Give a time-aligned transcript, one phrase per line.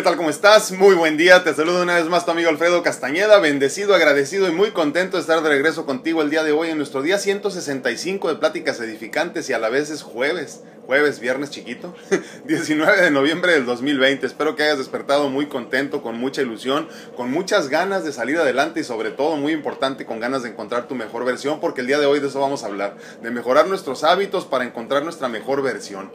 [0.00, 0.16] ¿Qué tal?
[0.16, 0.72] ¿Cómo estás?
[0.72, 1.44] Muy buen día.
[1.44, 3.38] Te saludo una vez más tu amigo Alfredo Castañeda.
[3.38, 6.78] Bendecido, agradecido y muy contento de estar de regreso contigo el día de hoy en
[6.78, 11.94] nuestro día 165 de pláticas edificantes y a la vez es jueves jueves, viernes chiquito,
[12.46, 14.26] 19 de noviembre del 2020.
[14.26, 18.80] Espero que hayas despertado muy contento, con mucha ilusión, con muchas ganas de salir adelante
[18.80, 21.98] y sobre todo, muy importante, con ganas de encontrar tu mejor versión, porque el día
[21.98, 25.62] de hoy de eso vamos a hablar, de mejorar nuestros hábitos para encontrar nuestra mejor
[25.62, 26.12] versión.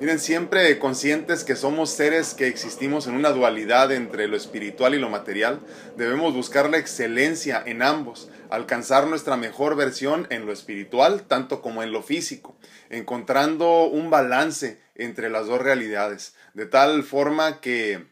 [0.00, 4.98] Miren, siempre conscientes que somos seres que existimos en una dualidad entre lo espiritual y
[4.98, 5.60] lo material,
[5.96, 11.82] debemos buscar la excelencia en ambos alcanzar nuestra mejor versión en lo espiritual, tanto como
[11.82, 12.56] en lo físico,
[12.90, 18.06] encontrando un balance entre las dos realidades, de tal forma que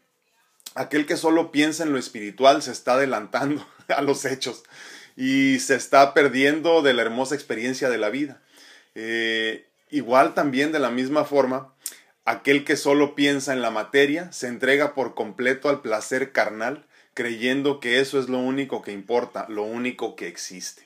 [0.75, 4.63] aquel que solo piensa en lo espiritual se está adelantando a los hechos
[5.15, 8.41] y se está perdiendo de la hermosa experiencia de la vida.
[8.93, 11.73] Eh, igual también de la misma forma,
[12.25, 17.79] aquel que solo piensa en la materia se entrega por completo al placer carnal creyendo
[17.79, 20.85] que eso es lo único que importa, lo único que existe.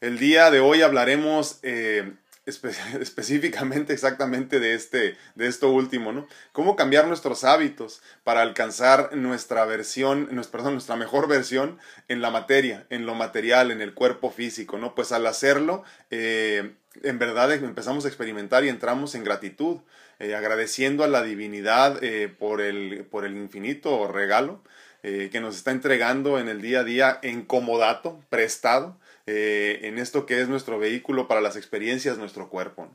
[0.00, 2.12] El día de hoy hablaremos eh,
[2.46, 6.28] específicamente exactamente de, este, de esto último, ¿no?
[6.52, 12.86] Cómo cambiar nuestros hábitos para alcanzar nuestra versión, perdón, nuestra mejor versión en la materia,
[12.90, 14.94] en lo material, en el cuerpo físico, ¿no?
[14.94, 19.78] Pues al hacerlo, eh, en verdad empezamos a experimentar y entramos en gratitud,
[20.18, 22.00] eh, agradeciendo a la divinidad
[22.38, 24.62] por, el, por el infinito regalo
[25.04, 29.96] eh, que nos está entregando en el día a día en comodato, prestado, eh, en
[29.96, 32.90] esto que es nuestro vehículo para las experiencias, nuestro cuerpo.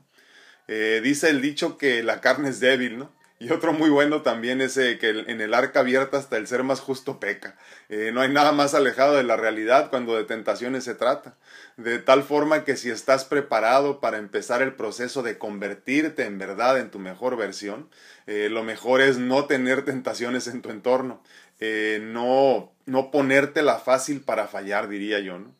[0.68, 3.10] Eh, dice el dicho que la carne es débil, ¿no?
[3.38, 6.80] Y otro muy bueno también es que en el arca abierta hasta el ser más
[6.80, 7.58] justo peca.
[7.90, 11.36] no hay nada más alejado de la realidad cuando de tentaciones se trata.
[11.76, 16.78] De tal forma que si estás preparado para empezar el proceso de convertirte en verdad
[16.78, 17.90] en tu mejor versión,
[18.26, 21.20] lo mejor es no tener tentaciones en tu entorno.
[21.66, 25.54] Eh, no, no ponértela fácil para fallar, diría yo, ¿no?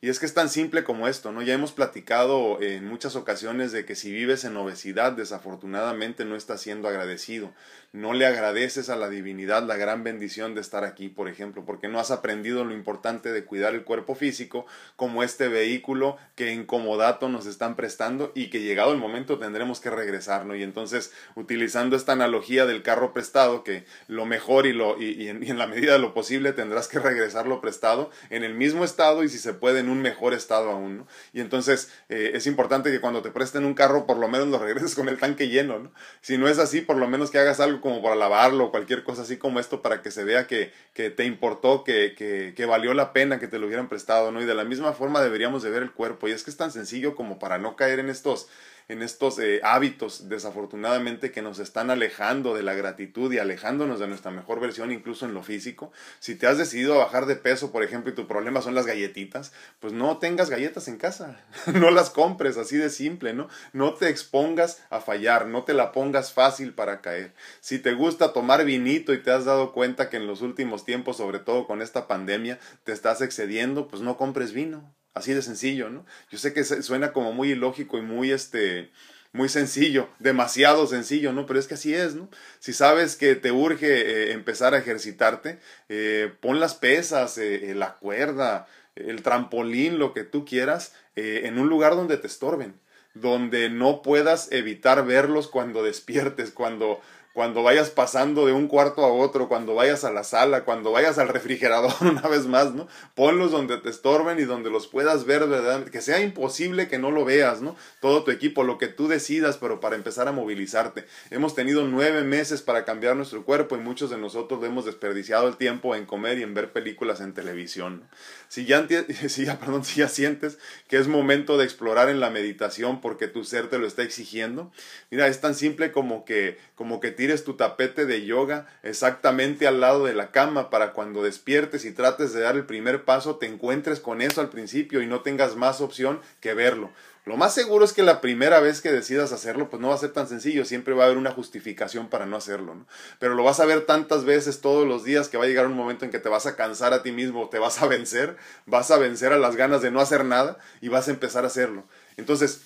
[0.00, 1.42] Y es que es tan simple como esto, ¿no?
[1.42, 6.62] Ya hemos platicado en muchas ocasiones de que si vives en obesidad, desafortunadamente no estás
[6.62, 7.52] siendo agradecido.
[7.92, 11.88] No le agradeces a la divinidad la gran bendición de estar aquí, por ejemplo, porque
[11.88, 14.64] no has aprendido lo importante de cuidar el cuerpo físico
[14.94, 19.80] como este vehículo que en comodato nos están prestando y que llegado el momento tendremos
[19.80, 20.54] que regresar, ¿no?
[20.54, 25.58] Y entonces, utilizando esta analogía del carro prestado, que lo mejor y, lo, y, en,
[25.58, 29.38] la medida de lo posible tendrás que regresarlo prestado en el mismo estado y si
[29.38, 31.06] se puede en un mejor estado aún, ¿no?
[31.32, 34.60] Y entonces eh, es importante que cuando te presten un carro por lo menos lo
[34.60, 35.92] regreses con el tanque lleno, ¿no?
[36.20, 39.02] Si no es así, por lo menos que hagas algo como para lavarlo o cualquier
[39.02, 42.66] cosa así como esto para que se vea que, que te importó, que, que, que,
[42.66, 44.40] valió la pena que te lo hubieran prestado, ¿no?
[44.40, 46.70] Y de la misma forma deberíamos de ver el cuerpo y es que es tan
[46.70, 48.48] sencillo como para no caer en estos
[48.90, 54.08] en estos eh, hábitos, desafortunadamente, que nos están alejando de la gratitud y alejándonos de
[54.08, 55.92] nuestra mejor versión, incluso en lo físico.
[56.18, 58.86] Si te has decidido a bajar de peso, por ejemplo, y tu problema son las
[58.86, 61.40] galletitas, pues no tengas galletas en casa,
[61.72, 63.48] no las compres, así de simple, ¿no?
[63.72, 67.32] No te expongas a fallar, no te la pongas fácil para caer.
[67.60, 71.18] Si te gusta tomar vinito y te has dado cuenta que en los últimos tiempos,
[71.18, 75.90] sobre todo con esta pandemia, te estás excediendo, pues no compres vino Así de sencillo,
[75.90, 76.06] ¿no?
[76.30, 78.90] Yo sé que suena como muy ilógico y muy este
[79.32, 81.46] muy sencillo, demasiado sencillo, ¿no?
[81.46, 82.28] Pero es que así es, ¿no?
[82.58, 87.96] Si sabes que te urge eh, empezar a ejercitarte, eh, pon las pesas, eh, la
[87.96, 88.66] cuerda,
[88.96, 92.80] el trampolín, lo que tú quieras, en un lugar donde te estorben,
[93.14, 97.00] donde no puedas evitar verlos cuando despiertes, cuando
[97.32, 101.18] cuando vayas pasando de un cuarto a otro, cuando vayas a la sala, cuando vayas
[101.18, 102.88] al refrigerador una vez más, ¿no?
[103.14, 105.84] Ponlos donde te estorben y donde los puedas ver, ¿verdad?
[105.84, 107.76] Que sea imposible que no lo veas, ¿no?
[108.00, 111.06] Todo tu equipo, lo que tú decidas, pero para empezar a movilizarte.
[111.30, 115.56] Hemos tenido nueve meses para cambiar nuestro cuerpo y muchos de nosotros hemos desperdiciado el
[115.56, 118.08] tiempo en comer y en ver películas en televisión.
[118.48, 118.86] Si ya,
[119.28, 120.58] si ya, perdón, si ya sientes
[120.88, 124.72] que es momento de explorar en la meditación porque tu ser te lo está exigiendo,
[125.10, 129.78] mira, es tan simple como que, como que tires tu tapete de yoga exactamente al
[129.78, 133.44] lado de la cama para cuando despiertes y trates de dar el primer paso te
[133.44, 136.90] encuentres con eso al principio y no tengas más opción que verlo.
[137.26, 139.98] Lo más seguro es que la primera vez que decidas hacerlo, pues no va a
[139.98, 142.74] ser tan sencillo, siempre va a haber una justificación para no hacerlo.
[143.18, 145.74] Pero lo vas a ver tantas veces todos los días que va a llegar un
[145.74, 148.90] momento en que te vas a cansar a ti mismo, te vas a vencer, vas
[148.90, 151.84] a vencer a las ganas de no hacer nada y vas a empezar a hacerlo.
[152.16, 152.62] Entonces,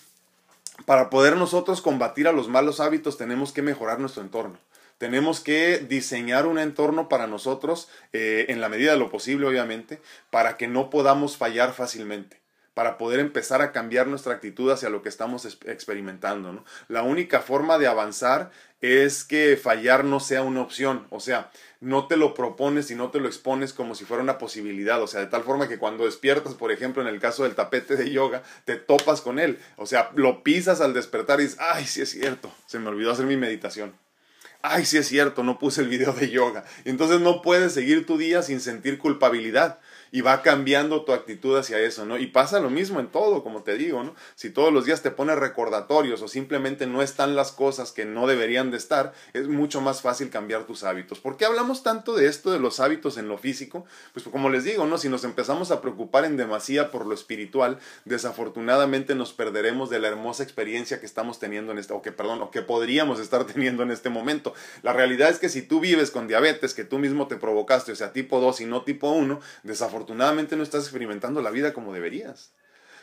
[0.87, 4.59] para poder nosotros combatir a los malos hábitos tenemos que mejorar nuestro entorno.
[4.99, 10.01] Tenemos que diseñar un entorno para nosotros, eh, en la medida de lo posible, obviamente,
[10.31, 12.45] para que no podamos fallar fácilmente
[12.75, 16.65] para poder empezar a cambiar nuestra actitud hacia lo que estamos experimentando.
[16.89, 18.51] La única forma de avanzar
[18.81, 21.51] es que fallar no sea una opción, o sea,
[21.85, 25.07] no te lo propones y no te lo expones como si fuera una posibilidad, o
[25.07, 28.11] sea, de tal forma que cuando despiertas, por ejemplo, en el caso del tapete de
[28.11, 32.01] yoga, te topas con él, o sea, lo pisas al despertar y dices, ay, sí
[32.01, 33.93] es cierto, se me olvidó hacer mi meditación.
[34.67, 36.65] Ay, sí es cierto, no puse el video de yoga.
[36.87, 39.79] Y entonces no puedes seguir tu día sin sentir culpabilidad
[40.15, 42.17] y va cambiando tu actitud hacia eso, ¿no?
[42.19, 44.15] Y pasa lo mismo en todo, como te digo, ¿no?
[44.37, 48.29] Si todos los días te pones recordatorios o simplemente no están las cosas que no
[48.29, 51.19] deberían de estar, es mucho más fácil cambiar tus hábitos.
[51.19, 53.87] ¿Por qué hablamos tanto de esto de los hábitos en lo físico?
[54.13, 54.99] Pues como les digo, ¿no?
[54.99, 60.07] Si nos empezamos a preocupar en demasía por lo espiritual, desafortunadamente nos perderemos de la
[60.07, 63.83] hermosa experiencia que estamos teniendo en este, o que, perdón, o que podríamos estar teniendo
[63.83, 64.55] en este momento.
[64.83, 67.97] La realidad es que si tú vives con diabetes que tú mismo te provocaste, o
[67.97, 71.95] sea, tipo 2 y no tipo 1, desafortunadamente afortunadamente no estás experimentando la vida como
[71.95, 72.53] deberías.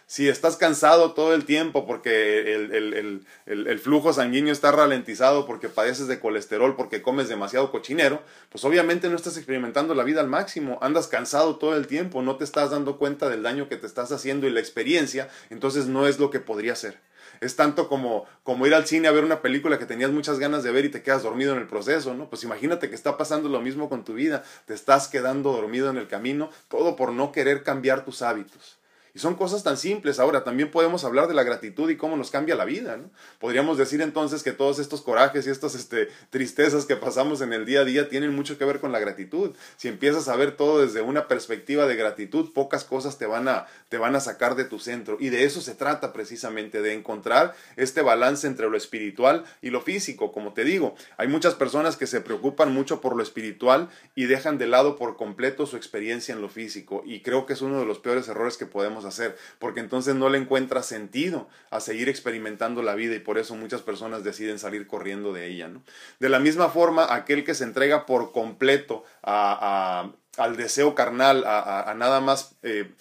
[0.06, 6.20] Si estás cansado todo el tiempo porque el, flujo sanguíneo está ralentizado, porque padeces de
[6.20, 10.78] colesterol, porque comes demasiado cochinero, pues obviamente no estás experimentando la vida al máximo.
[10.82, 14.12] Andas cansado todo el tiempo, no te estás dando cuenta del daño que te estás
[14.12, 17.00] haciendo y la experiencia, entonces no es lo que podría ser
[17.42, 20.64] es tanto como, como ir al cine a ver una película que tenías muchas ganas
[20.64, 22.30] de ver y te quedas dormido en el proceso, ¿no?
[22.30, 25.98] Pues imagínate que está pasando lo mismo con tu vida, te estás quedando dormido en
[25.98, 28.81] el camino, todo por no querer cambiar tus hábitos.
[29.14, 30.20] Y son cosas tan simples.
[30.20, 32.98] Ahora, también podemos hablar de la gratitud y cómo nos cambia la vida.
[32.98, 33.10] ¿no?
[33.40, 37.66] Podríamos decir entonces que todos estos corajes y estas este, tristezas que pasamos en el
[37.66, 39.52] día a día tienen mucho que ver con la gratitud.
[39.78, 43.68] Si empiezas a ver todo desde una perspectiva de gratitud, pocas cosas te van a,
[43.90, 45.18] te van a sacar de tu centro.
[45.20, 49.82] Y de eso se trata precisamente, de encontrar este balance entre lo espiritual y lo
[49.82, 50.32] físico.
[50.32, 54.58] Como te digo, hay muchas personas que se preocupan mucho por lo espiritual y dejan
[54.58, 57.04] de lado por completo su experiencia en lo físico.
[57.06, 60.30] Y creo que es uno de los peores errores que podemos hacer, porque entonces no
[60.30, 64.88] le encuentra sentido a seguir experimentando la vida y por eso muchas personas deciden salir
[64.88, 65.68] corriendo de ella.
[65.68, 65.82] ¿no?
[66.20, 71.94] De la misma forma, aquel que se entrega por completo a, al deseo carnal, a,
[71.98, 72.56] nada más...
[72.64, 72.92] Eh,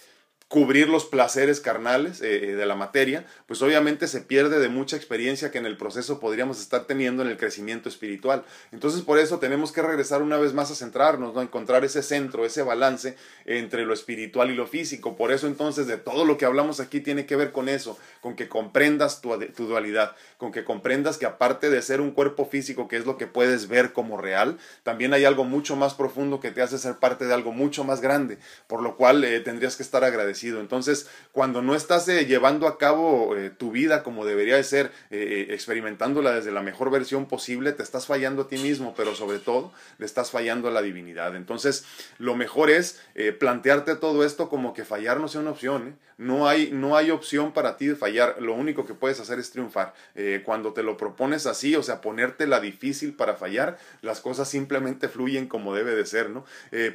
[0.50, 4.96] cubrir los placeres carnales eh, eh, de la materia, pues obviamente se pierde de mucha
[4.96, 8.42] experiencia que en el proceso podríamos estar teniendo en el crecimiento espiritual.
[8.72, 11.40] Entonces por eso tenemos que regresar una vez más a centrarnos, ¿no?
[11.40, 15.16] encontrar ese centro, ese balance entre lo espiritual y lo físico.
[15.16, 18.34] Por eso entonces de todo lo que hablamos aquí tiene que ver con eso, con
[18.34, 22.96] que comprendas tu, dualidad, con que comprendas que aparte de ser un cuerpo físico, que
[22.96, 26.60] es lo que puedes ver como real, también hay algo mucho más profundo que te
[26.60, 30.02] hace ser parte de algo mucho más grande, por lo cual eh, tendrías que estar
[30.02, 34.64] agradecido entonces, cuando no estás eh, llevando a cabo eh, tu vida como debería de
[34.64, 39.14] ser, eh, experimentándola desde la mejor versión posible, te estás fallando a ti mismo, pero
[39.14, 41.36] sobre todo le estás fallando a la divinidad.
[41.36, 41.84] Entonces,
[42.18, 43.00] lo mejor es
[43.38, 45.98] plantearte todo esto como que fallar no sea una opción.
[46.16, 48.36] No, hay, no hay opción para ti de fallar.
[48.40, 49.94] Lo único que puedes hacer es triunfar.
[50.44, 55.08] cuando te lo propones así, o sea, ponerte la difícil para fallar, las cosas simplemente
[55.08, 56.44] fluyen como debe de ser, ¿no?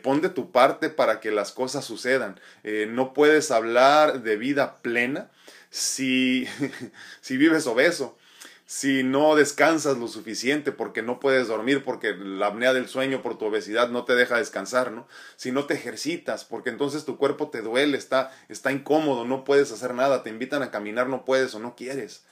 [0.03, 2.39] pon de tu parte para que las cosas sucedan.
[2.89, 5.29] no puedes hablar de vida plena
[5.69, 6.47] si,
[7.21, 8.17] si vives obeso,
[8.65, 13.37] si no descansas lo suficiente porque no puedes dormir, porque la apnea del sueño por
[13.37, 15.07] tu obesidad no te deja descansar, ¿no?
[15.35, 19.71] Si no te ejercitas, porque entonces tu cuerpo te duele, está, está incómodo, no puedes
[19.71, 22.23] hacer nada, te invitan a caminar, no puedes o no quieres.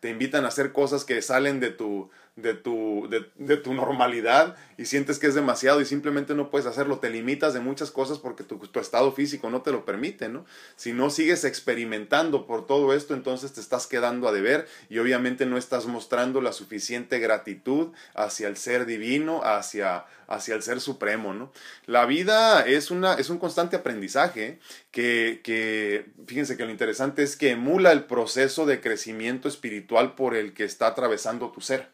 [0.00, 4.86] Te invitan a hacer cosas que salen de tu, de tu, de, tu normalidad y
[4.86, 8.42] sientes que es demasiado y simplemente no puedes hacerlo, te limitas de muchas cosas porque
[8.42, 10.46] tu, tu, estado físico no te lo permite, ¿no?
[10.76, 15.44] Si no sigues experimentando por todo esto, entonces te estás quedando a deber y obviamente
[15.44, 21.34] no estás mostrando la suficiente gratitud hacia el ser divino, hacia, hacia el ser supremo,
[21.34, 21.52] ¿no?
[21.84, 24.58] La vida es, una, es un constante aprendizaje
[24.90, 30.34] que, que, fíjense que lo interesante es que emula el proceso de crecimiento espiritual por
[30.34, 31.92] el que está atravesando tu ser.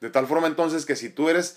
[0.00, 1.56] De tal forma entonces que si tú eres,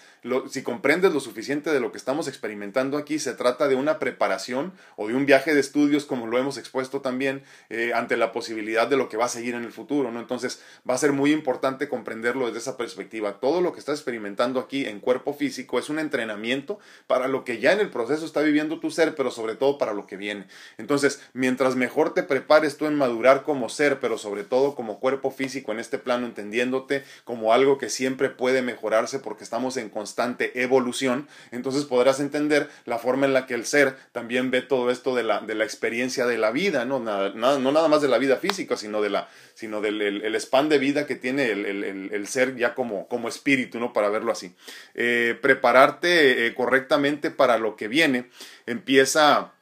[0.49, 4.73] si comprendes lo suficiente de lo que estamos experimentando aquí, se trata de una preparación
[4.95, 8.87] o de un viaje de estudios, como lo hemos expuesto también, eh, ante la posibilidad
[8.87, 10.19] de lo que va a seguir en el futuro, ¿no?
[10.19, 13.39] Entonces va a ser muy importante comprenderlo desde esa perspectiva.
[13.39, 17.59] Todo lo que estás experimentando aquí en cuerpo físico es un entrenamiento para lo que
[17.59, 20.47] ya en el proceso está viviendo tu ser, pero sobre todo para lo que viene.
[20.79, 25.29] Entonces, mientras mejor te prepares tú en madurar como ser, pero sobre todo como cuerpo
[25.29, 30.61] físico en este plano, entendiéndote como algo que siempre puede mejorarse porque estamos en constante
[30.61, 35.15] evolución, entonces podrás entender la forma en la que el ser también ve todo esto
[35.15, 36.99] de la, de la experiencia de la vida, ¿no?
[36.99, 40.69] Nada, no nada más de la vida física, sino, de la, sino del el, span
[40.69, 43.93] de vida que tiene el, el, ser ya como, como espíritu, ¿no?
[43.93, 44.55] Para verlo así.
[44.95, 48.29] Eh, prepararte eh, correctamente para lo que viene
[48.65, 49.53] empieza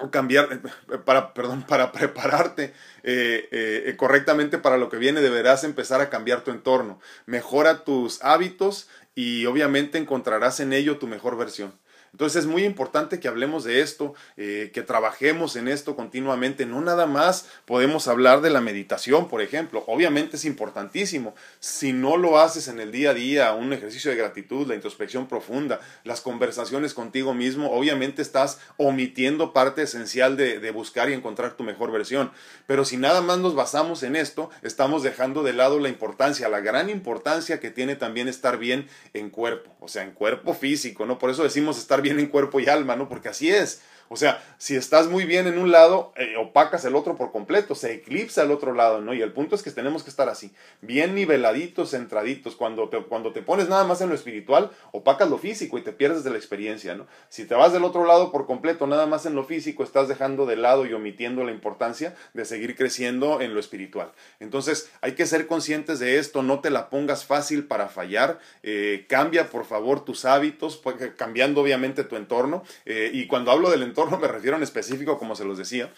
[0.00, 2.72] o cambiar, eh, para, perdón, para prepararte
[3.02, 7.00] eh, eh, correctamente para lo que viene, deberás empezar a cambiar tu entorno.
[7.26, 11.72] Mejora tus hábitos y obviamente encontrarás en ello tu mejor versión.
[12.14, 16.64] Entonces es muy importante que hablemos de esto, eh, que trabajemos en esto continuamente.
[16.64, 19.82] No nada más podemos hablar de la meditación, por ejemplo.
[19.88, 21.34] Obviamente es importantísimo.
[21.58, 25.26] Si no lo haces en el día a día, un ejercicio de gratitud, la introspección
[25.26, 31.56] profunda, las conversaciones contigo mismo, obviamente estás omitiendo parte esencial de, de buscar y encontrar
[31.56, 32.30] tu mejor versión.
[32.68, 36.60] Pero si nada más nos basamos en esto, estamos dejando de lado la importancia, la
[36.60, 41.18] gran importancia que tiene también estar bien en cuerpo, o sea, en cuerpo físico, ¿no?
[41.18, 43.08] Por eso decimos estar bien en cuerpo y alma, ¿no?
[43.08, 43.82] Porque así es.
[44.14, 47.74] O sea, si estás muy bien en un lado, eh, opacas el otro por completo,
[47.74, 49.12] se eclipsa el otro lado, ¿no?
[49.12, 52.54] Y el punto es que tenemos que estar así, bien niveladitos, centraditos.
[52.54, 55.90] Cuando te, cuando te pones nada más en lo espiritual, opacas lo físico y te
[55.90, 57.08] pierdes de la experiencia, ¿no?
[57.28, 60.46] Si te vas del otro lado por completo, nada más en lo físico, estás dejando
[60.46, 64.12] de lado y omitiendo la importancia de seguir creciendo en lo espiritual.
[64.38, 69.06] Entonces, hay que ser conscientes de esto, no te la pongas fácil para fallar, eh,
[69.08, 72.62] cambia por favor tus hábitos, pues, cambiando obviamente tu entorno.
[72.84, 75.92] Eh, y cuando hablo del entorno, me refiero en específico, como se los decía.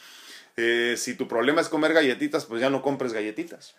[0.56, 3.74] Eh, si tu problema es comer galletitas, pues ya no compres galletitas.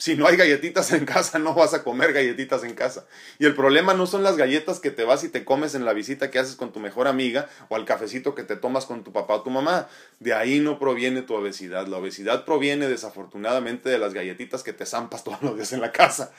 [0.00, 3.04] Si no hay galletitas en casa, no vas a comer galletitas en casa.
[3.38, 5.92] Y el problema no son las galletas que te vas y te comes en la
[5.92, 9.12] visita que haces con tu mejor amiga o al cafecito que te tomas con tu
[9.12, 9.88] papá o tu mamá.
[10.18, 11.86] De ahí no proviene tu obesidad.
[11.86, 15.92] La obesidad proviene desafortunadamente de las galletitas que te zampas todos los días en la
[15.92, 16.32] casa.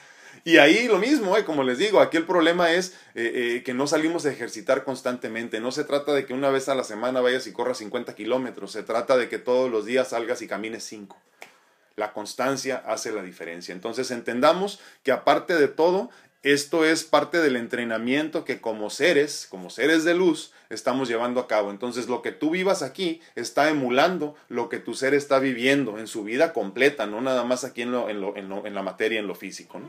[0.44, 3.74] Y ahí lo mismo, eh, como les digo, aquí el problema es eh, eh, que
[3.74, 5.60] no salimos a ejercitar constantemente.
[5.60, 8.72] No se trata de que una vez a la semana vayas y corras 50 kilómetros,
[8.72, 11.16] se trata de que todos los días salgas y camines 5.
[11.94, 13.72] La constancia hace la diferencia.
[13.72, 16.10] Entonces entendamos que aparte de todo,
[16.42, 21.46] esto es parte del entrenamiento que como seres, como seres de luz, estamos llevando a
[21.46, 21.70] cabo.
[21.70, 26.08] Entonces lo que tú vivas aquí está emulando lo que tu ser está viviendo en
[26.08, 29.28] su vida completa, no nada más aquí en, lo, en, lo, en, la materia, en
[29.28, 29.80] lo físico.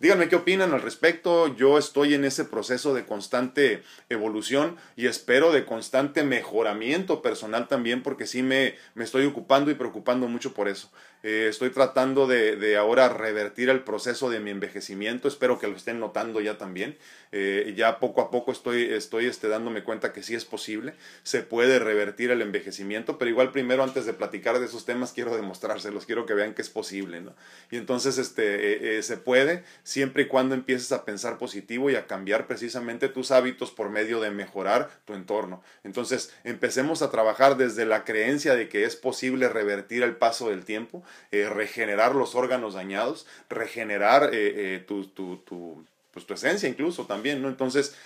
[0.00, 1.54] Díganme qué opinan al respecto.
[1.56, 8.02] Yo estoy en ese proceso de constante evolución y espero de constante mejoramiento personal también
[8.02, 10.90] porque sí me, me estoy ocupando y preocupando mucho por eso.
[11.22, 15.28] Eh, estoy tratando de, de, ahora revertir el proceso de mi envejecimiento.
[15.28, 16.96] Espero que lo estén notando ya también.
[17.34, 20.94] Eh, ya poco a poco estoy, estoy este, dándome cuenta que sí es posible.
[21.22, 25.34] Se puede revertir el envejecimiento, pero igual primero antes de platicar de esos temas quiero
[25.34, 27.20] demostrárselos, quiero que vean que es posible.
[27.20, 27.34] ¿no?
[27.70, 32.06] Y entonces este, eh, se puede siempre y cuando empieces a pensar positivo y a
[32.06, 35.62] cambiar precisamente tus hábitos por medio de mejorar tu entorno.
[35.84, 40.64] Entonces empecemos a trabajar desde la creencia de que es posible revertir el paso del
[40.64, 46.68] tiempo eh, regenerar los órganos dañados, regenerar eh, eh, tu, tu, tu, pues tu esencia
[46.68, 47.48] incluso también, ¿no?
[47.48, 47.96] Entonces,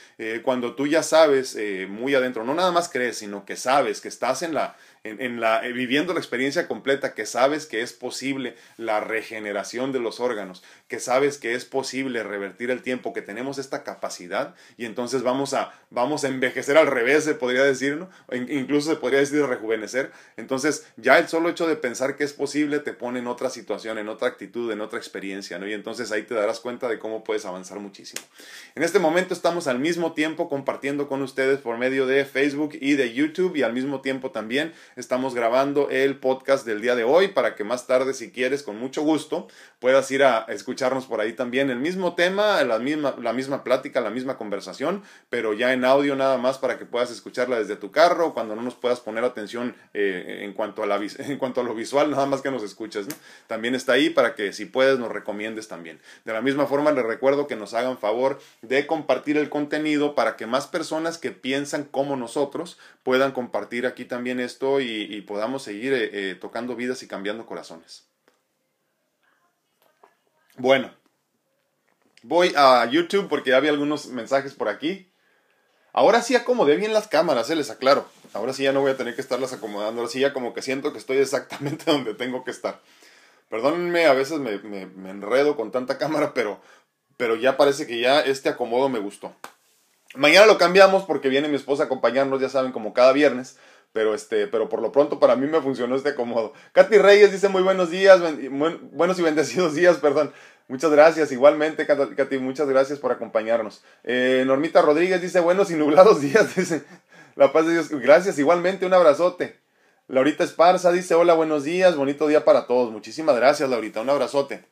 [0.44, 1.58] cuando tú ya sabes
[1.88, 4.76] muy adentro, no nada más crees, sino que sabes que estás en la,
[5.10, 10.00] en, la, eh, viviendo la experiencia completa, que sabes que es posible la regeneración de
[10.00, 14.84] los órganos, que sabes que es posible revertir el tiempo, que tenemos esta capacidad y
[14.84, 18.08] entonces vamos a, vamos a envejecer al revés, se podría decir, ¿no?
[18.32, 20.12] incluso se podría decir rejuvenecer.
[20.36, 23.98] Entonces ya el solo hecho de pensar que es posible te pone en otra situación,
[23.98, 25.68] en otra actitud, en otra experiencia, ¿no?
[25.68, 28.22] Y entonces ahí te darás cuenta de cómo puedes avanzar muchísimo.
[28.74, 32.94] En este momento estamos al mismo tiempo compartiendo con ustedes por medio de Facebook y
[32.94, 37.28] de YouTube y al mismo tiempo también estamos grabando el podcast del día de hoy
[37.28, 39.46] para que más tarde, si quieres, con mucho gusto,
[39.78, 41.68] puedas ir a escucharnos por ahí también.
[41.68, 46.16] El mismo tema, la misma, la misma plática, la misma conversación, pero ya en audio
[46.16, 49.76] nada más para que puedas escucharla desde tu carro, cuando no nos puedas poner atención
[49.92, 53.06] eh, en, cuanto a la, en cuanto a lo visual, nada más que nos escuches.
[53.48, 56.00] También está ahí para que si puedes nos recomiendes también.
[56.24, 60.36] De la misma forma, les recuerdo que nos hagan favor de compartir el contenido para
[60.36, 64.80] que más personas que piensan como nosotros puedan compartir aquí también esto
[65.22, 68.08] podamos seguir eh, eh, tocando vidas y cambiando corazones.
[70.56, 70.94] Bueno,
[72.22, 75.12] voy a YouTube porque ya había algunos mensajes por aquí.
[75.92, 78.06] Ahora sí acomodé bien las cámaras, se les aclaro.
[78.32, 80.00] Ahora sí ya no voy a tener que estarlas acomodando.
[80.00, 82.80] Ahora sí ya como que siento que estoy exactamente donde tengo que estar.
[83.48, 86.60] Perdónenme, a veces me, me enredo con tanta cámara, pero,
[87.16, 89.34] pero ya parece que ya este acomodo me gustó.
[90.16, 93.58] Mañana lo cambiamos porque viene mi esposa a acompañarnos, ya saben, como cada viernes.
[93.96, 96.52] Pero, este, pero por lo pronto para mí me funcionó este acomodo.
[96.72, 98.20] Katy Reyes dice muy buenos días,
[98.92, 100.34] buenos y bendecidos días, perdón.
[100.68, 103.82] Muchas gracias, igualmente, Katy, muchas gracias por acompañarnos.
[104.04, 106.84] Eh, Normita Rodríguez dice buenos y nublados días, dice.
[107.36, 109.58] La paz de Dios, gracias, igualmente, un abrazote.
[110.08, 112.92] Laurita Esparza dice hola, buenos días, bonito día para todos.
[112.92, 114.66] Muchísimas gracias, Laurita, un abrazote.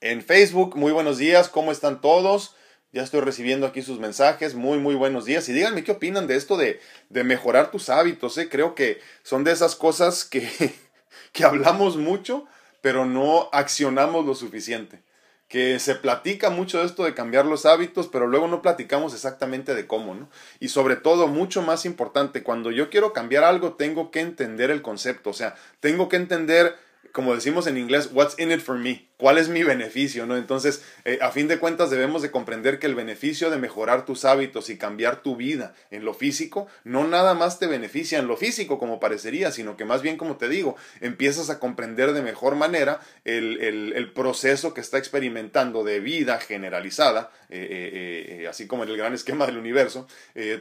[0.00, 2.54] En Facebook, muy buenos días, ¿cómo están todos?
[2.92, 4.54] Ya estoy recibiendo aquí sus mensajes.
[4.54, 5.48] Muy, muy buenos días.
[5.48, 8.36] Y díganme qué opinan de esto de, de mejorar tus hábitos.
[8.38, 8.48] ¿eh?
[8.48, 10.48] Creo que son de esas cosas que,
[11.32, 12.46] que hablamos mucho,
[12.80, 15.02] pero no accionamos lo suficiente.
[15.46, 19.86] Que se platica mucho esto de cambiar los hábitos, pero luego no platicamos exactamente de
[19.86, 20.28] cómo, ¿no?
[20.60, 24.82] Y sobre todo, mucho más importante, cuando yo quiero cambiar algo, tengo que entender el
[24.82, 25.30] concepto.
[25.30, 26.76] O sea, tengo que entender
[27.12, 30.36] como decimos en inglés, what's in it for me, cuál es mi beneficio, ¿no?
[30.36, 34.24] Entonces, eh, a fin de cuentas debemos de comprender que el beneficio de mejorar tus
[34.24, 38.38] hábitos y cambiar tu vida en lo físico, no nada más te beneficia en lo
[38.38, 42.56] físico como parecería, sino que más bien, como te digo, empiezas a comprender de mejor
[42.56, 48.88] manera el, el, proceso que está experimentando de vida generalizada, eh, eh, así como en
[48.88, 50.08] el gran esquema del universo,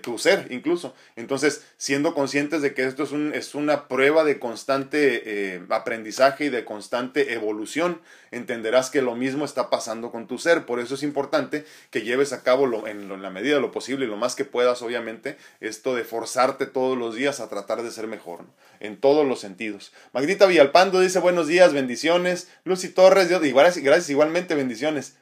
[0.01, 0.93] tu ser incluso.
[1.15, 6.49] Entonces, siendo conscientes de que esto es, un, es una prueba de constante aprendizaje y
[6.49, 8.01] de constante evolución,
[8.49, 10.65] entenderás que lo mismo está pasando con tu ser.
[10.65, 14.05] Por eso es importante que lleves a cabo lo, en, la medida de lo posible
[14.05, 17.91] y lo más que puedas, obviamente, esto de forzarte todos los días a tratar de
[17.91, 18.45] ser mejor,
[18.79, 19.93] en todos los sentidos.
[20.13, 22.49] Magdita Villalpando dice buenos días, bendiciones.
[22.63, 25.15] Lucy Torres, gracias igualmente, bendiciones.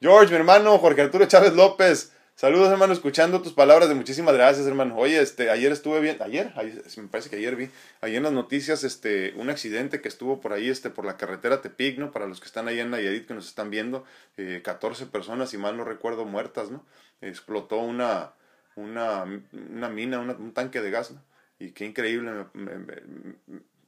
[0.00, 2.12] George, mi hermano, Jorge Arturo Chávez López.
[2.38, 4.94] Saludos, hermano, escuchando tus palabras de muchísimas gracias, hermano.
[4.98, 6.52] Oye, este, ayer estuve bien, ayer,
[6.98, 7.70] me parece que ayer vi,
[8.02, 11.62] ahí en las noticias, este, un accidente que estuvo por ahí, este, por la carretera
[11.62, 12.10] Tepic, ¿no?
[12.10, 14.04] Para los que están ahí en Nayarit que nos están viendo,
[14.36, 16.84] eh, 14 personas, si mal no recuerdo, muertas, ¿no?
[17.22, 18.32] Explotó una,
[18.74, 19.24] una,
[19.70, 21.22] una mina, un tanque de gas, ¿no?
[21.58, 22.30] Y qué increíble,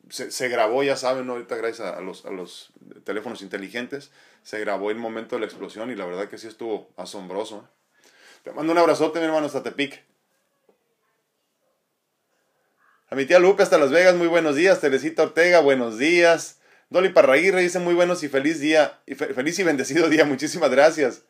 [0.09, 1.35] se, se, grabó, ya saben, ¿no?
[1.35, 2.73] ahorita gracias a, los, a los
[3.05, 4.11] teléfonos inteligentes,
[4.43, 7.69] se grabó el momento de la explosión y la verdad que sí estuvo asombroso.
[7.69, 7.78] ¿eh?
[8.49, 10.02] Te mando un abrazote, mi hermano, hasta Tepic.
[13.11, 14.81] A mi tía Lupe hasta Las Vegas, muy buenos días.
[14.81, 16.59] Teresita Ortega, buenos días.
[16.88, 20.25] Dolly Parraguirre dice muy buenos y feliz día, y feliz y bendecido día.
[20.25, 21.25] Muchísimas gracias.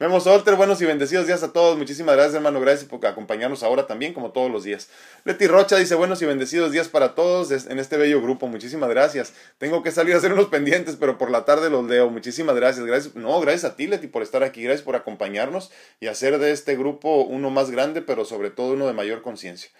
[0.00, 1.76] Memo Solter, buenos y bendecidos días a todos.
[1.76, 2.58] Muchísimas gracias, hermano.
[2.58, 4.88] Gracias por acompañarnos ahora también, como todos los días.
[5.26, 8.46] Leti Rocha dice, buenos y bendecidos días para todos en este bello grupo.
[8.46, 9.34] Muchísimas gracias.
[9.58, 12.08] Tengo que salir a hacer unos pendientes, pero por la tarde los leo.
[12.08, 12.86] Muchísimas gracias.
[12.86, 13.14] Gracias.
[13.14, 14.62] No, gracias a ti, Leti, por estar aquí.
[14.62, 15.70] Gracias por acompañarnos
[16.00, 19.70] y hacer de este grupo uno más grande, pero sobre todo uno de mayor conciencia.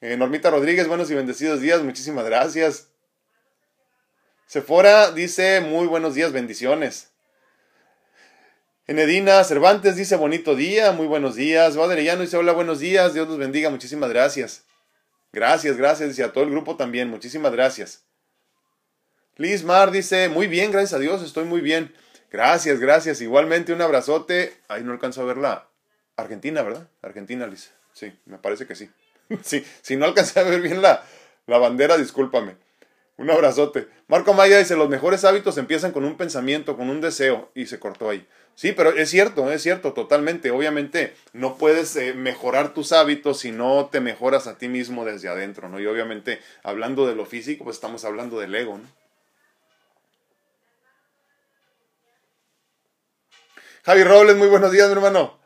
[0.00, 1.84] Eh, Normita Rodríguez, buenos y bendecidos días.
[1.84, 2.88] Muchísimas gracias.
[4.46, 7.07] Sephora dice, muy buenos días, bendiciones.
[8.88, 11.76] Enedina Cervantes dice bonito día, muy buenos días.
[11.76, 14.64] Vaderellano dice hola, buenos días, Dios los bendiga, muchísimas gracias.
[15.30, 18.06] Gracias, gracias, y a todo el grupo también, muchísimas gracias.
[19.36, 21.94] Liz Mar dice, muy bien, gracias a Dios, estoy muy bien.
[22.32, 23.20] Gracias, gracias.
[23.20, 24.56] Igualmente un abrazote.
[24.68, 25.68] Ahí no alcanzo a ver la
[26.16, 26.88] Argentina, ¿verdad?
[27.02, 27.70] Argentina, Liz.
[27.92, 28.90] Sí, me parece que sí.
[29.42, 31.04] sí, si no alcancé a ver bien la,
[31.46, 32.56] la bandera, discúlpame.
[33.18, 33.86] Un abrazote.
[34.06, 37.78] Marco Maya dice, los mejores hábitos empiezan con un pensamiento, con un deseo, y se
[37.78, 38.26] cortó ahí.
[38.58, 40.50] Sí, pero es cierto, es cierto, totalmente.
[40.50, 45.28] Obviamente no puedes eh, mejorar tus hábitos si no te mejoras a ti mismo desde
[45.28, 45.78] adentro, ¿no?
[45.78, 48.84] Y obviamente hablando de lo físico, pues estamos hablando del ego, ¿no?
[53.84, 55.38] Javi Robles, muy buenos días, mi hermano.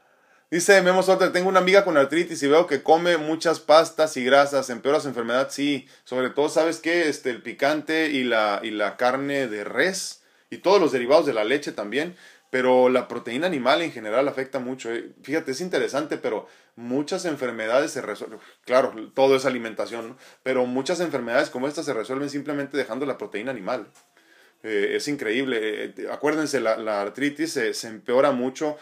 [0.50, 4.24] Dice Memo Soter, tengo una amiga con artritis y veo que come muchas pastas y
[4.24, 5.86] grasas, empeora su enfermedad, sí.
[6.04, 7.10] Sobre todo, ¿sabes qué?
[7.10, 11.34] Este, el picante y la, y la carne de res y todos los derivados de
[11.34, 12.16] la leche también
[12.52, 14.92] pero la proteína animal en general afecta mucho.
[14.92, 15.14] Eh.
[15.22, 21.48] Fíjate, es interesante, pero muchas enfermedades se resuelven, claro, todo es alimentación, pero muchas enfermedades
[21.48, 23.86] como estas se resuelven simplemente dejando la proteína animal.
[24.62, 25.86] Eh, es increíble.
[25.86, 28.76] Eh, acuérdense, la, la artritis se, empeora mucho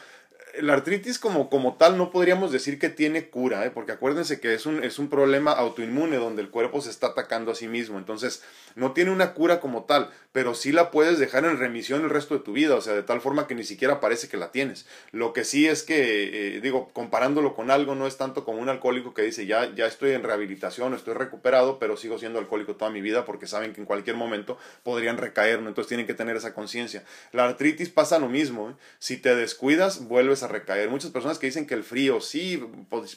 [0.60, 3.70] la artritis como, como tal no podríamos decir que tiene cura, ¿eh?
[3.70, 7.52] porque acuérdense que es un, es un problema autoinmune donde el cuerpo se está atacando
[7.52, 8.42] a sí mismo, entonces
[8.74, 12.34] no tiene una cura como tal, pero sí la puedes dejar en remisión el resto
[12.34, 14.86] de tu vida, o sea, de tal forma que ni siquiera parece que la tienes.
[15.10, 18.68] Lo que sí es que, eh, digo, comparándolo con algo, no es tanto como un
[18.68, 22.90] alcohólico que dice, ya, ya estoy en rehabilitación, estoy recuperado, pero sigo siendo alcohólico toda
[22.90, 26.54] mi vida porque saben que en cualquier momento podrían recaer, entonces tienen que tener esa
[26.54, 27.04] conciencia.
[27.32, 28.74] La artritis pasa lo mismo, ¿eh?
[28.98, 30.88] si te descuidas, vuelves a recaer.
[30.90, 32.62] Muchas personas que dicen que el frío, sí,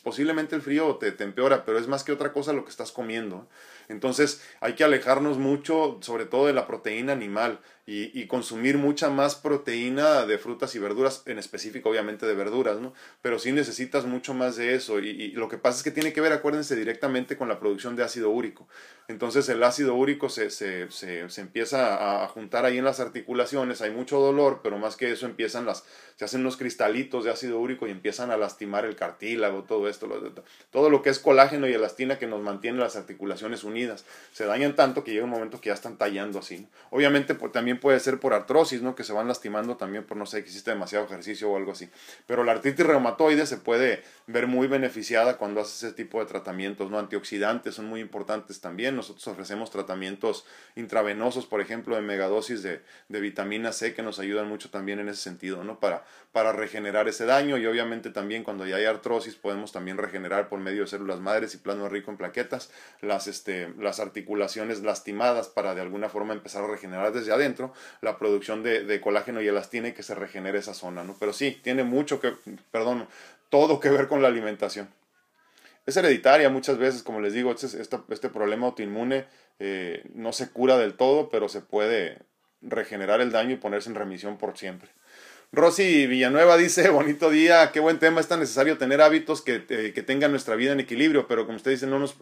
[0.04, 2.92] posiblemente el frío te, te empeora, pero es más que otra cosa lo que estás
[2.92, 3.48] comiendo.
[3.90, 9.36] Entonces hay que alejarnos mucho, sobre todo de la proteína animal y, consumir mucha más
[9.36, 12.94] proteína de frutas y verduras, en específico obviamente de verduras, ¿no?
[13.22, 16.22] Pero sí necesitas mucho más de eso y, lo que pasa es que tiene que
[16.22, 18.68] ver, acuérdense, directamente con la producción de ácido úrico.
[19.10, 23.82] Entonces el ácido úrico se, se, se, se empieza a, juntar ahí en las articulaciones,
[23.82, 25.84] hay mucho dolor, pero más que eso empiezan las,
[26.16, 30.08] se hacen unos cristalitos de ácido úrico y empiezan a lastimar el cartílago, todo esto,
[30.72, 33.73] todo lo que es colágeno y elastina que nos mantiene las articulaciones unidas,
[34.32, 36.68] se dañan tanto que llega un momento que ya están tallando así.
[36.90, 38.96] Obviamente pues, también puede ser por artrosis, ¿no?
[38.96, 41.90] Que se van lastimando también por, no sé, que hiciste demasiado ejercicio o algo así.
[42.28, 46.90] Pero la artritis reumatoide se puede ver muy beneficiada cuando haces ese tipo de tratamientos,
[46.90, 47.00] ¿no?
[47.00, 48.96] Antioxidantes son muy importantes también.
[48.96, 54.48] Nosotros ofrecemos tratamientos intravenosos, por ejemplo, de megadosis de, de vitamina C que nos ayudan
[54.48, 55.80] mucho también en ese sentido, ¿no?
[55.80, 60.50] Para, para regenerar ese daño y obviamente también cuando ya hay artrosis podemos también regenerar
[60.50, 65.48] por medio de células madres y plasma rico en plaquetas las, este, las articulaciones lastimadas
[65.48, 69.48] para de alguna forma empezar a regenerar desde adentro la producción de, de colágeno y
[69.48, 71.16] elastina y que se regenere esa zona, ¿no?
[71.20, 72.34] Pero sí, tiene mucho que,
[72.72, 73.08] perdón,
[73.50, 74.90] todo que ver con la alimentación.
[75.86, 79.26] Es hereditaria muchas veces, como les digo, este, este, este problema autoinmune
[79.60, 82.20] eh, no se cura del todo, pero se puede
[82.62, 84.90] regenerar el daño y ponerse en remisión por siempre.
[85.52, 89.92] Rosy Villanueva dice, bonito día, qué buen tema, es tan necesario tener hábitos que, eh,
[89.94, 92.16] que tengan nuestra vida en equilibrio, pero como usted dice, no nos,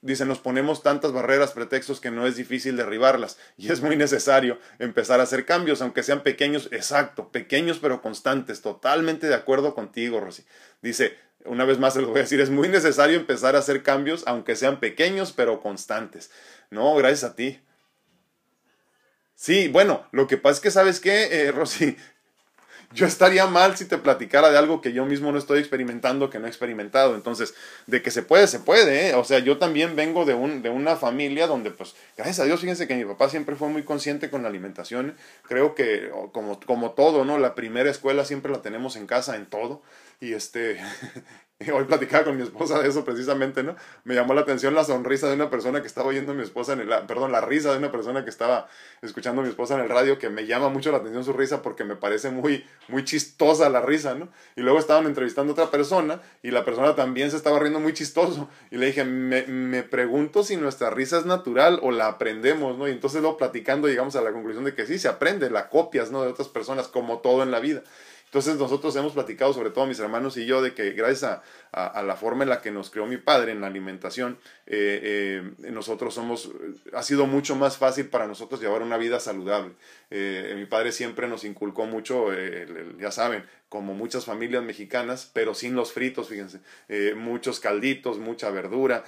[0.00, 4.58] dice, nos ponemos tantas barreras, pretextos que no es difícil derribarlas y es muy necesario
[4.78, 10.20] empezar a hacer cambios, aunque sean pequeños, exacto, pequeños pero constantes, totalmente de acuerdo contigo,
[10.20, 10.44] Rosy.
[10.80, 13.82] Dice, una vez más se lo voy a decir, es muy necesario empezar a hacer
[13.82, 16.30] cambios, aunque sean pequeños pero constantes.
[16.70, 17.60] No, gracias a ti.
[19.34, 21.96] Sí, bueno, lo que pasa es que, ¿sabes qué, eh, Rosy?
[22.94, 26.38] Yo estaría mal si te platicara de algo que yo mismo no estoy experimentando, que
[26.38, 27.14] no he experimentado.
[27.14, 27.54] Entonces,
[27.86, 29.08] de que se puede, se puede.
[29.08, 29.14] ¿eh?
[29.14, 32.60] O sea, yo también vengo de, un, de una familia donde, pues, gracias a Dios,
[32.60, 35.16] fíjense que mi papá siempre fue muy consciente con la alimentación.
[35.48, 37.38] Creo que, como, como todo, ¿no?
[37.38, 39.82] La primera escuela siempre la tenemos en casa, en todo.
[40.20, 40.80] Y este,
[41.74, 43.76] hoy platicaba con mi esposa de eso precisamente, ¿no?
[44.04, 46.72] Me llamó la atención la sonrisa de una persona que estaba oyendo a mi esposa
[46.72, 48.68] en el, perdón, la risa de una persona que estaba
[49.02, 51.62] escuchando a mi esposa en el radio, que me llama mucho la atención su risa
[51.62, 54.28] porque me parece muy, muy chistosa la risa, ¿no?
[54.56, 57.92] Y luego estaban entrevistando a otra persona y la persona también se estaba riendo muy
[57.92, 58.48] chistoso.
[58.70, 62.88] Y le dije, me, me pregunto si nuestra risa es natural o la aprendemos, ¿no?
[62.88, 66.10] Y entonces luego platicando llegamos a la conclusión de que sí, se aprende, la copias,
[66.10, 66.22] ¿no?
[66.22, 67.82] De otras personas, como todo en la vida.
[68.32, 72.16] Entonces nosotros hemos platicado, sobre todo mis hermanos y yo, de que gracias a, la
[72.16, 76.50] forma en la que nos creó mi padre en la alimentación, eh, eh, nosotros somos,
[76.92, 79.72] ha sido mucho más fácil para nosotros llevar una vida saludable.
[80.10, 82.26] Eh, mi padre siempre nos inculcó mucho,
[82.98, 86.60] ya saben, como muchas familias mexicanas, pero sin los fritos, fíjense,
[87.14, 89.04] muchos calditos, mucha verdura,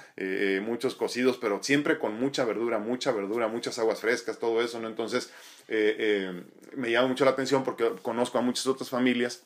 [0.61, 4.87] muchos cocidos, pero siempre con mucha verdura, mucha verdura, muchas aguas frescas, todo eso, ¿no?
[4.87, 5.31] Entonces,
[5.67, 9.45] me llama mucho la atención porque conozco a muchas otras familias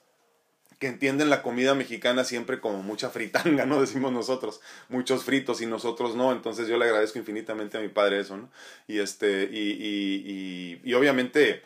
[0.80, 3.82] que entienden la comida mexicana siempre como mucha fritanga, ¿no?
[3.82, 8.22] Decimos nosotros, muchos fritos y nosotros no, entonces yo le agradezco infinitamente a mi padre
[8.22, 8.50] eso, ¿no?
[8.88, 11.62] Y este, y, y, y, obviamente,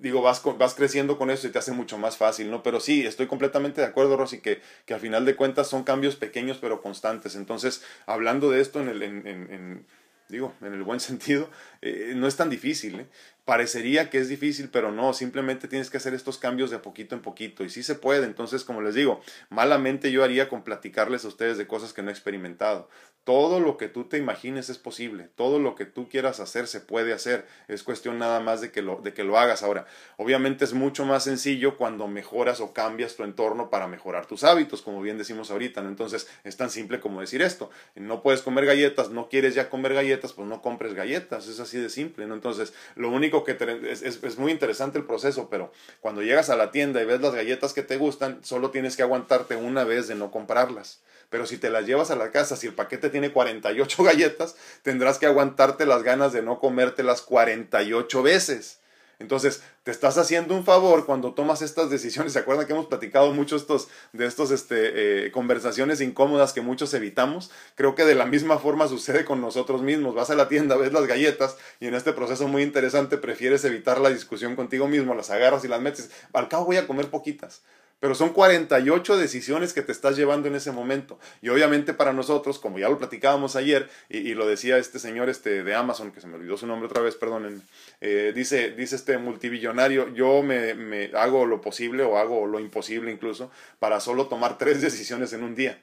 [0.00, 2.62] digo, vas, vas creciendo con eso y te hace mucho más fácil, ¿no?
[2.62, 6.16] Pero sí, estoy completamente de acuerdo, Rosy, que, que al final de cuentas son cambios
[6.16, 9.86] pequeños pero constantes, entonces, hablando de esto en el, en, en,
[10.30, 11.50] digo, en el buen sentido,
[11.82, 13.06] eh, no es tan difícil, ¿eh?
[13.44, 17.22] Parecería que es difícil, pero no, simplemente tienes que hacer estos cambios de poquito en
[17.22, 21.28] poquito y sí se puede, entonces como les digo, malamente yo haría con platicarles a
[21.28, 22.88] ustedes de cosas que no he experimentado.
[23.24, 26.80] Todo lo que tú te imagines es posible, todo lo que tú quieras hacer se
[26.80, 29.62] puede hacer, es cuestión nada más de que lo, de que lo hagas.
[29.62, 29.86] Ahora,
[30.18, 34.82] obviamente es mucho más sencillo cuando mejoras o cambias tu entorno para mejorar tus hábitos,
[34.82, 35.80] como bien decimos ahorita.
[35.80, 39.94] Entonces es tan simple como decir esto, no puedes comer galletas, no quieres ya comer
[39.94, 42.34] galletas, pues no compres galletas, es así de simple, ¿no?
[42.34, 43.56] Entonces, lo único que
[43.90, 47.72] es, muy interesante el proceso, pero cuando llegas a la tienda y ves las galletas
[47.72, 51.00] que te gustan, solo tienes que aguantarte una vez de no comprarlas.
[51.30, 55.18] Pero si te las llevas a la casa, si el paquete tiene 48 galletas, tendrás
[55.18, 58.78] que aguantarte las ganas de no comértelas 48 veces.
[59.18, 62.32] Entonces, te estás haciendo un favor cuando tomas estas decisiones.
[62.32, 66.94] ¿Se acuerdan que hemos platicado mucho estos, de estas este, eh, conversaciones incómodas que muchos
[66.94, 67.50] evitamos?
[67.74, 70.14] Creo que de la misma forma sucede con nosotros mismos.
[70.14, 74.00] Vas a la tienda, ves las galletas y en este proceso muy interesante prefieres evitar
[74.00, 76.10] la discusión contigo mismo, las agarras y las metes.
[76.32, 77.62] Al cabo voy a comer poquitas.
[78.04, 81.18] Pero son 48 decisiones que te estás llevando en ese momento.
[81.40, 85.64] Y obviamente para nosotros, como ya lo platicábamos ayer, y, lo decía este señor este,
[85.64, 87.62] de Amazon, que se me olvidó su nombre otra vez, perdónenme,
[88.02, 93.10] eh, dice, dice este multibillonario, yo me, me hago lo posible o hago lo imposible
[93.10, 95.82] incluso para solo tomar tres decisiones en un día.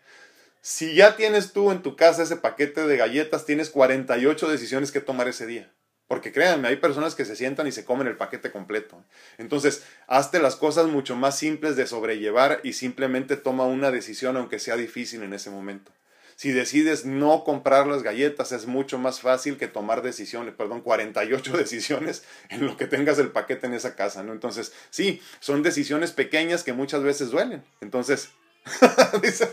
[0.62, 5.02] Si ya tienes tú en tu casa ese paquete de galletas, tienes 48 decisiones que
[5.02, 5.72] tomar ese día.
[6.12, 9.02] Porque créanme, hay personas que se sientan y se comen el paquete completo.
[9.38, 14.60] Entonces, hazte las cosas mucho más simples de sobrellevar y simplemente toma una decisión aunque
[14.60, 15.94] sea difícil en ese momento.
[16.36, 21.56] Si decides no comprar las galletas, es mucho más fácil que tomar decisiones, perdón, 48
[21.58, 24.34] decisiones en lo que tengas el paquete en esa casa, ¿no?
[24.34, 27.64] Entonces, sí, son decisiones pequeñas que muchas veces duelen.
[27.80, 28.32] Entonces,
[29.22, 29.50] dice,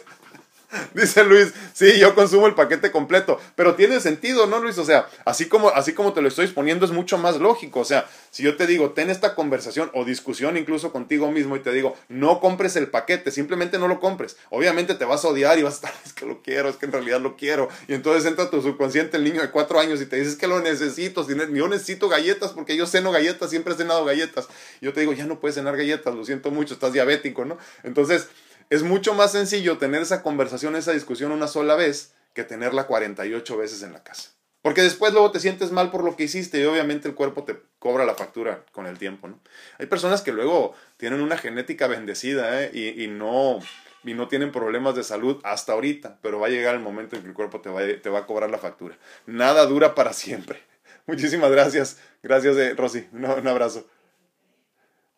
[0.94, 4.76] Dice Luis, sí, yo consumo el paquete completo, pero tiene sentido, ¿no, Luis?
[4.78, 7.80] O sea, así como, así como te lo estoy exponiendo es mucho más lógico.
[7.80, 11.60] O sea, si yo te digo, ten esta conversación o discusión incluso contigo mismo y
[11.60, 14.36] te digo, no compres el paquete, simplemente no lo compres.
[14.50, 16.86] Obviamente te vas a odiar y vas a estar, es que lo quiero, es que
[16.86, 17.68] en realidad lo quiero.
[17.86, 20.60] Y entonces entra tu subconsciente, el niño de cuatro años, y te dices que lo
[20.60, 24.48] necesito, yo necesito galletas porque yo ceno galletas, siempre he cenado galletas.
[24.82, 27.56] Y yo te digo, ya no puedes cenar galletas, lo siento mucho, estás diabético, ¿no?
[27.84, 28.28] Entonces,
[28.70, 33.56] es mucho más sencillo tener esa conversación, esa discusión una sola vez que tenerla 48
[33.56, 34.30] veces en la casa.
[34.62, 37.56] Porque después luego te sientes mal por lo que hiciste y obviamente el cuerpo te
[37.78, 39.30] cobra la factura con el tiempo.
[39.78, 42.94] Hay personas que luego tienen una genética bendecida ¿eh?
[42.96, 43.60] y, no,
[44.04, 47.22] y no tienen problemas de salud hasta ahorita, pero va a llegar el momento en
[47.22, 48.98] que el cuerpo te va, a cobrar la factura.
[49.26, 50.60] Nada dura para siempre.
[51.06, 51.98] Muchísimas gracias.
[52.22, 53.06] Gracias, eh, Rosy.
[53.12, 53.86] un abrazo.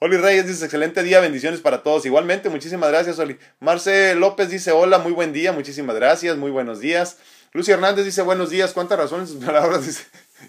[0.02, 2.06] Oli Reyes dice, excelente día, bendiciones para todos.
[2.06, 3.36] Igualmente, muchísimas gracias, Oli.
[3.58, 7.18] Marce López dice, hola, muy buen día, muchísimas gracias, muy buenos días.
[7.52, 10.04] Lucy Hernández dice, buenos días, cuántas razones sus palabras, dice,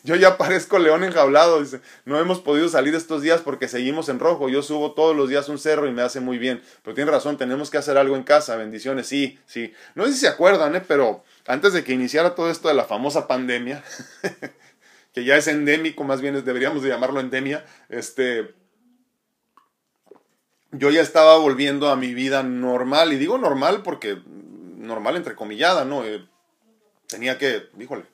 [0.06, 4.20] yo ya parezco león enjaulado, dice, no hemos podido salir estos días porque seguimos en
[4.20, 7.12] rojo, yo subo todos los días un cerro y me hace muy bien, pero tiene
[7.12, 9.74] razón, tenemos que hacer algo en casa, bendiciones, sí, sí.
[9.96, 10.82] No sé si se acuerdan, ¿eh?
[10.88, 13.84] pero antes de que iniciara todo esto de la famosa pandemia,
[15.14, 18.61] que ya es endémico, más bien deberíamos de llamarlo endemia, este
[20.72, 24.22] yo ya estaba volviendo a mi vida normal, y digo normal porque
[24.78, 26.06] normal entrecomillada, ¿no?
[26.06, 26.26] Eh,
[27.08, 28.06] tenía que, híjole,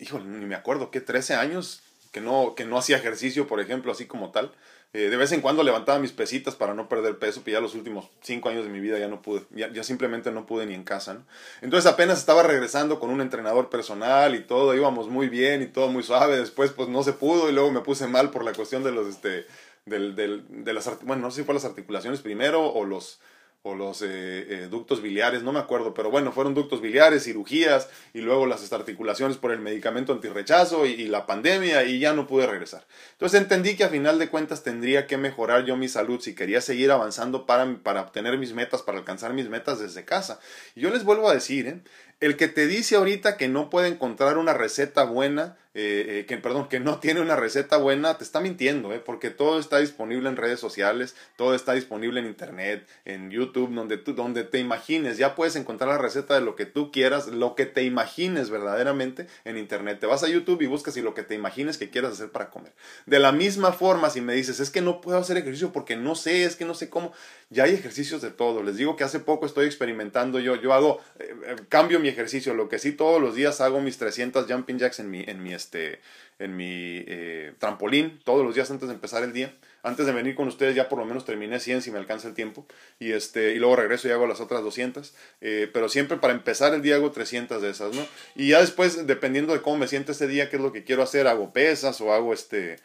[0.00, 1.00] híjole, ni me acuerdo, ¿qué?
[1.00, 4.52] 13 años que no, que no hacía ejercicio, por ejemplo, así como tal.
[4.94, 7.74] Eh, de vez en cuando levantaba mis pesitas para no perder peso, pero ya los
[7.74, 10.74] últimos 5 años de mi vida ya no pude, ya, ya, simplemente no pude ni
[10.74, 11.24] en casa, ¿no?
[11.62, 15.88] Entonces apenas estaba regresando con un entrenador personal y todo, íbamos muy bien y todo
[15.88, 18.84] muy suave, después pues no se pudo y luego me puse mal por la cuestión
[18.84, 19.46] de los, este,
[19.86, 23.20] del, del, de las, bueno, no sé si fue las articulaciones primero o los,
[23.64, 27.88] o los eh, eh, ductos biliares, no me acuerdo, pero bueno, fueron ductos biliares, cirugías
[28.12, 32.26] y luego las articulaciones por el medicamento antirrechazo y, y, la pandemia y ya no
[32.26, 32.84] pude regresar.
[33.12, 36.60] Entonces entendí que a final de cuentas tendría que mejorar yo mi salud si quería
[36.60, 40.40] seguir avanzando para, para obtener mis metas, para alcanzar mis metas desde casa.
[40.74, 41.80] Y yo les vuelvo a decir, ¿eh?
[42.22, 46.36] El que te dice ahorita que no puede encontrar una receta buena, eh, eh, que
[46.36, 49.00] perdón, que no tiene una receta buena, te está mintiendo, ¿eh?
[49.04, 53.96] porque todo está disponible en redes sociales, todo está disponible en internet, en YouTube, donde
[53.96, 57.56] tú, donde te imagines, ya puedes encontrar la receta de lo que tú quieras, lo
[57.56, 59.98] que te imagines verdaderamente en internet.
[59.98, 62.50] Te vas a YouTube y buscas y lo que te imagines que quieras hacer para
[62.50, 62.72] comer.
[63.06, 66.14] De la misma forma, si me dices, es que no puedo hacer ejercicio porque no
[66.14, 67.12] sé, es que no sé cómo,
[67.50, 68.62] ya hay ejercicios de todo.
[68.62, 72.68] Les digo que hace poco estoy experimentando yo, yo hago, eh, cambio mi ejercicio, lo
[72.68, 76.00] que sí todos los días hago mis 300 jumping jacks en mi, en mi este,
[76.38, 79.52] en mi eh, trampolín todos los días antes de empezar el día.
[79.84, 82.34] Antes de venir con ustedes ya por lo menos terminé 100 si me alcanza el
[82.34, 82.66] tiempo.
[83.00, 85.12] Y, este, y luego regreso y hago las otras 200.
[85.40, 88.06] Eh, pero siempre para empezar el día hago 300 de esas, ¿no?
[88.36, 91.02] Y ya después, dependiendo de cómo me siento ese día, qué es lo que quiero
[91.02, 92.78] hacer, hago pesas o hago este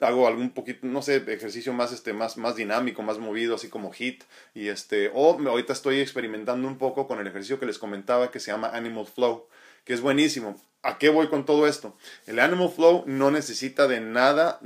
[0.00, 3.92] hago algún poquito, no sé, ejercicio más, este, más, más dinámico, más movido, así como
[3.92, 4.24] HIT.
[4.54, 8.40] Y este, o ahorita estoy experimentando un poco con el ejercicio que les comentaba que
[8.40, 9.46] se llama Animal Flow,
[9.84, 10.60] que es buenísimo.
[10.82, 11.96] ¿A qué voy con todo esto?
[12.26, 14.60] El Animal Flow no necesita de nada,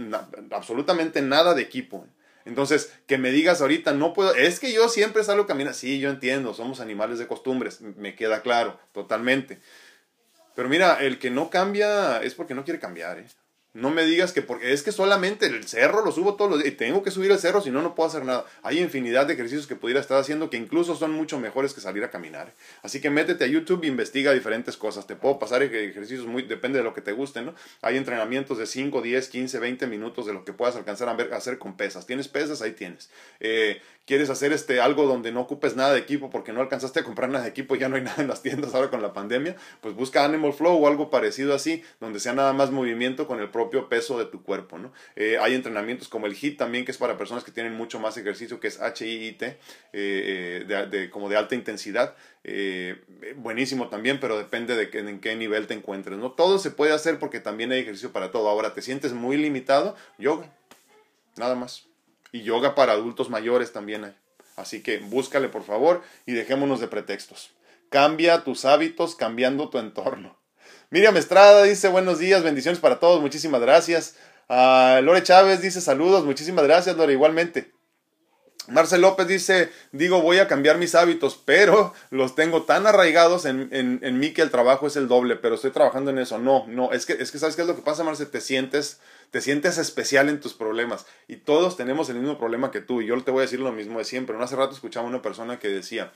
[0.51, 2.07] absolutamente nada de equipo.
[2.45, 5.75] Entonces, que me digas ahorita, no puedo, es que yo siempre salgo a caminar.
[5.75, 9.61] Sí, yo entiendo, somos animales de costumbres, me queda claro, totalmente.
[10.55, 13.19] Pero mira, el que no cambia es porque no quiere cambiar.
[13.19, 13.27] ¿eh?
[13.75, 16.73] No me digas que porque es que solamente el cerro lo subo todos los días
[16.73, 18.45] y tengo que subir el cerro, si no, no puedo hacer nada.
[18.63, 22.05] Hay infinidad de ejercicios que pudiera estar haciendo que incluso son mucho mejores que salir
[22.05, 22.55] a caminar.
[22.83, 25.09] Así que métete a YouTube e investiga diferentes cosas.
[25.09, 27.57] Te puedo pasar ejercicios muy, depende de lo que te guste, ¿no?
[27.83, 31.35] Hay entrenamientos de 5, 10, 15, 20 minutos de lo que puedas alcanzar a, ver,
[31.35, 32.07] hacer con pesas.
[32.07, 32.63] ¿Tienes pesas?
[32.63, 33.11] Ahí tienes.
[33.41, 37.05] Eh, quieres hacer este algo donde no ocupes nada de equipo porque no alcanzaste a
[37.05, 39.57] comprar nada de equipo ya no hay nada en las tiendas ahora con la pandemia,
[39.81, 43.49] pues busca Animal Flow o algo parecido así, donde sea nada más movimiento con el
[43.49, 44.93] propio peso de tu cuerpo, ¿no?
[45.17, 48.17] Eh, hay entrenamientos como el HIIT también, que es para personas que tienen mucho más
[48.17, 49.59] ejercicio, que es H-I-I-T, eh,
[49.93, 52.17] eh, de, como de alta intensidad.
[53.37, 56.33] buenísimo también, pero depende de en qué nivel te encuentres, ¿no?
[56.33, 58.49] Todo se puede hacer porque también hay ejercicio para todo.
[58.49, 59.97] Ahora, ¿te sientes muy limitado?
[60.19, 60.53] Yoga,
[61.37, 61.87] nada más.
[62.33, 64.15] Y yoga para adultos mayores también hay.
[64.57, 67.51] Así que búscale por favor y dejémonos de pretextos.
[67.89, 70.37] Cambia tus hábitos cambiando tu entorno.
[70.95, 74.15] Miriam Estrada dice buenos días, bendiciones para todos, muchísimas gracias.
[74.49, 77.73] Uh, Lore Chávez dice saludos, muchísimas gracias Lore, igualmente.
[78.69, 83.71] Marcel López dice, digo, voy a cambiar mis hábitos, pero los tengo tan arraigados en,
[83.73, 86.39] en, en, mí que el trabajo es el doble, pero estoy trabajando en eso.
[86.39, 88.29] No, no, es que, es que ¿sabes qué es lo que pasa, Marcel?
[88.29, 89.01] Te sientes,
[89.33, 93.07] te sientes especial en tus problemas y todos tenemos el mismo problema que tú y
[93.07, 94.37] yo te voy a decir lo mismo de siempre.
[94.37, 96.13] No hace rato escuchaba una persona que decía,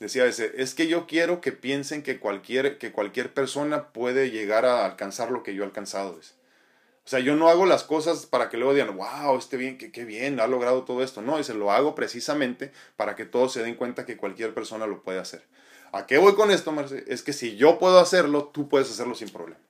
[0.00, 4.64] decía ese, es que yo quiero que piensen que cualquier, que cualquier persona puede llegar
[4.64, 6.18] a alcanzar lo que yo he alcanzado.
[7.04, 10.04] O sea, yo no hago las cosas para que luego digan, wow, este bien, qué,
[10.04, 11.22] bien, ha logrado todo esto.
[11.22, 15.02] No, se lo hago precisamente para que todos se den cuenta que cualquier persona lo
[15.02, 15.42] puede hacer.
[15.92, 17.04] ¿A qué voy con esto, Marce?
[17.08, 19.60] Es que si yo puedo hacerlo, tú puedes hacerlo sin problema.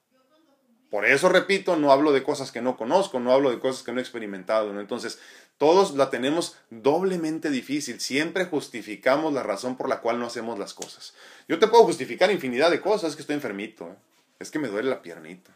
[0.91, 3.93] Por eso, repito, no hablo de cosas que no conozco, no hablo de cosas que
[3.93, 4.79] no he experimentado.
[4.79, 5.19] Entonces,
[5.61, 8.01] todos la tenemos doblemente difícil.
[8.01, 11.13] Siempre justificamos la razón por la cual no hacemos las cosas.
[11.49, 13.11] Yo te puedo justificar infinidad de cosas.
[13.11, 13.87] Es que estoy enfermito.
[13.87, 13.97] ¿eh?
[14.39, 15.55] Es que me duele la piernita.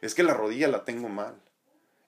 [0.00, 1.36] Es que la rodilla la tengo mal.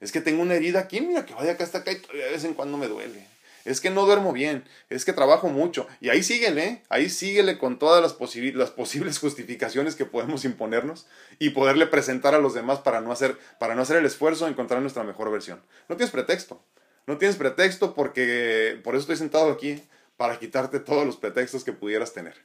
[0.00, 1.00] Es que tengo una herida aquí.
[1.00, 3.24] Mira que vaya acá hasta acá y de vez en cuando me duele
[3.64, 5.86] es que no duermo bien, es que trabajo mucho.
[6.00, 8.16] Y ahí síguele, ahí síguele con todas las,
[8.54, 11.06] las, posibles justificaciones que podemos imponernos
[11.38, 14.52] y poderle presentar a los demás para no, hacer, para no hacer el esfuerzo de
[14.52, 15.60] encontrar nuestra mejor versión.
[15.88, 16.62] No tienes pretexto,
[17.10, 19.82] no tienes pretexto porque por eso estoy sentado aquí,
[20.16, 22.36] para quitarte todos los pretextos que pudieras tener.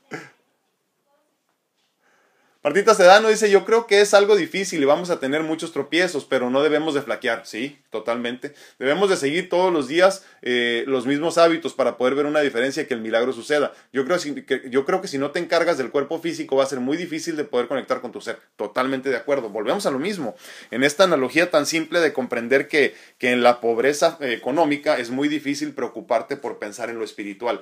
[2.64, 6.26] Martita Sedano dice, yo creo que es algo difícil y vamos a tener muchos tropiezos,
[6.26, 8.54] pero no debemos de flaquear, sí, totalmente.
[8.78, 12.84] Debemos de seguir todos los días eh, los mismos hábitos para poder ver una diferencia
[12.84, 13.74] y que el milagro suceda.
[13.92, 16.68] Yo creo, que, yo creo que si no te encargas del cuerpo físico va a
[16.68, 18.38] ser muy difícil de poder conectar con tu ser.
[18.58, 19.50] Totalmente de acuerdo.
[19.50, 20.36] Volvemos a lo mismo.
[20.70, 25.10] En esta analogía tan simple de comprender que, que en la pobreza eh, económica es
[25.10, 27.62] muy difícil preocuparte por pensar en lo espiritual.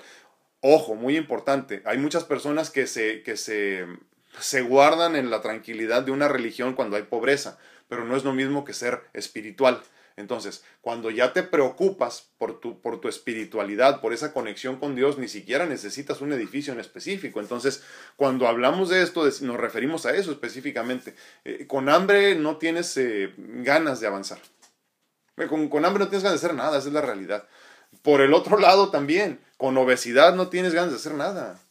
[0.60, 1.82] Ojo, muy importante.
[1.86, 3.86] Hay muchas personas que se, que se
[4.39, 8.34] se guardan en la tranquilidad de una religión cuando hay pobreza, pero no es lo
[8.34, 9.82] mismo que ser espiritual.
[10.20, 15.18] Entonces, cuando ya te preocupas por tu, por tu espiritualidad, por esa conexión con Dios,
[15.18, 17.39] ni siquiera necesitas un edificio en específico.
[17.39, 17.84] Entonces,
[18.18, 21.15] cuando hablamos de esto, nos referimos a eso específicamente.
[21.46, 24.39] Eh, con hambre no tienes eh, ganas de avanzar.
[25.38, 27.48] Eh, con, con hambre no tienes ganas de hacer nada, esa es la realidad.
[28.02, 31.62] Por el otro lado también, con obesidad no tienes ganas de hacer nada.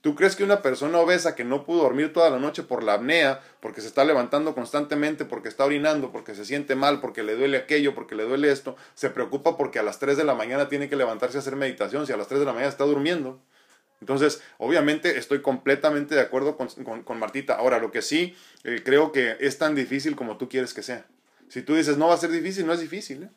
[0.00, 2.94] ¿Tú crees que una persona obesa que no pudo dormir toda la noche por la
[2.94, 7.36] apnea, porque se está levantando constantemente, porque está orinando, porque se siente mal, porque le
[7.36, 10.70] duele aquello, porque le duele esto, se preocupa porque a las 3 de la mañana
[10.70, 13.42] tiene que levantarse a hacer meditación, si a las 3 de la mañana está durmiendo?
[14.00, 17.54] Entonces, obviamente estoy completamente de acuerdo con, Martita.
[17.54, 18.34] Ahora, lo que sí
[18.64, 21.06] eh, creo que es tan difícil como tú quieres que sea.
[21.48, 23.24] Si tú dices, no va a ser difícil, no es difícil.
[23.24, 23.30] ¿eh?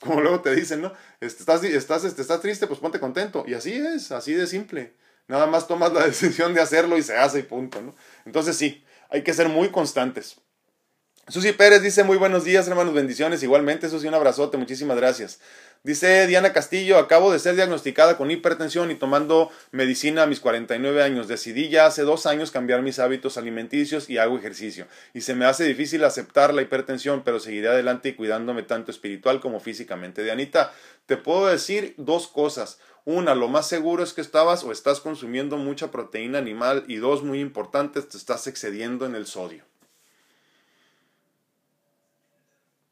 [0.00, 0.92] Como luego te dicen, ¿no?
[1.20, 3.44] Estás, estás, estás triste, pues ponte contento.
[3.46, 4.94] Y así es, así de simple.
[5.30, 7.94] Nada más tomas la decisión de hacerlo y se hace y punto, ¿no?
[8.26, 10.38] Entonces sí, hay que ser muy constantes.
[11.28, 13.40] Susi Pérez dice muy buenos días, hermanos, bendiciones.
[13.44, 15.38] Igualmente, Susi, un abrazote, muchísimas gracias.
[15.84, 21.02] Dice Diana Castillo, acabo de ser diagnosticada con hipertensión y tomando medicina a mis 49
[21.02, 21.28] años.
[21.28, 24.88] Decidí ya hace dos años cambiar mis hábitos alimenticios y hago ejercicio.
[25.14, 29.40] Y se me hace difícil aceptar la hipertensión, pero seguiré adelante y cuidándome tanto espiritual
[29.40, 30.24] como físicamente.
[30.24, 30.72] Dianita,
[31.06, 32.78] te puedo decir dos cosas.
[33.04, 37.22] Una, lo más seguro es que estabas o estás consumiendo mucha proteína animal y dos,
[37.22, 39.64] muy importantes, te estás excediendo en el sodio.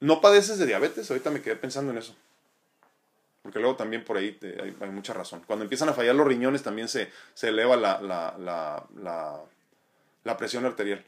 [0.00, 1.10] ¿No padeces de diabetes?
[1.10, 2.14] Ahorita me quedé pensando en eso.
[3.42, 5.42] Porque luego también por ahí hay, mucha razón.
[5.46, 7.10] Cuando empiezan a fallar los riñones también se,
[7.42, 8.00] eleva la,
[10.24, 11.04] la presión arterial.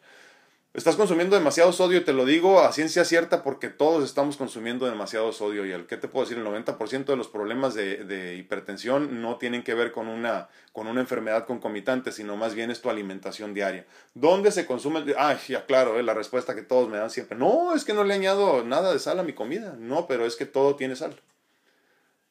[0.72, 5.32] Estás consumiendo demasiado sodio, te lo digo a ciencia cierta porque todos estamos consumiendo demasiado
[5.32, 9.36] sodio y el que te puedo decir, el 90% de los problemas de, hipertensión no
[9.36, 13.52] tienen que ver con una, con una enfermedad concomitante, sino más bien es tu alimentación
[13.52, 13.84] diaria.
[14.14, 15.02] ¿Dónde se consume?
[15.18, 18.04] Ah, ya claro, eh, la respuesta que todos me dan siempre, no, es que no
[18.04, 21.20] le añado nada de sal a mi comida, no, pero es que todo tiene sal.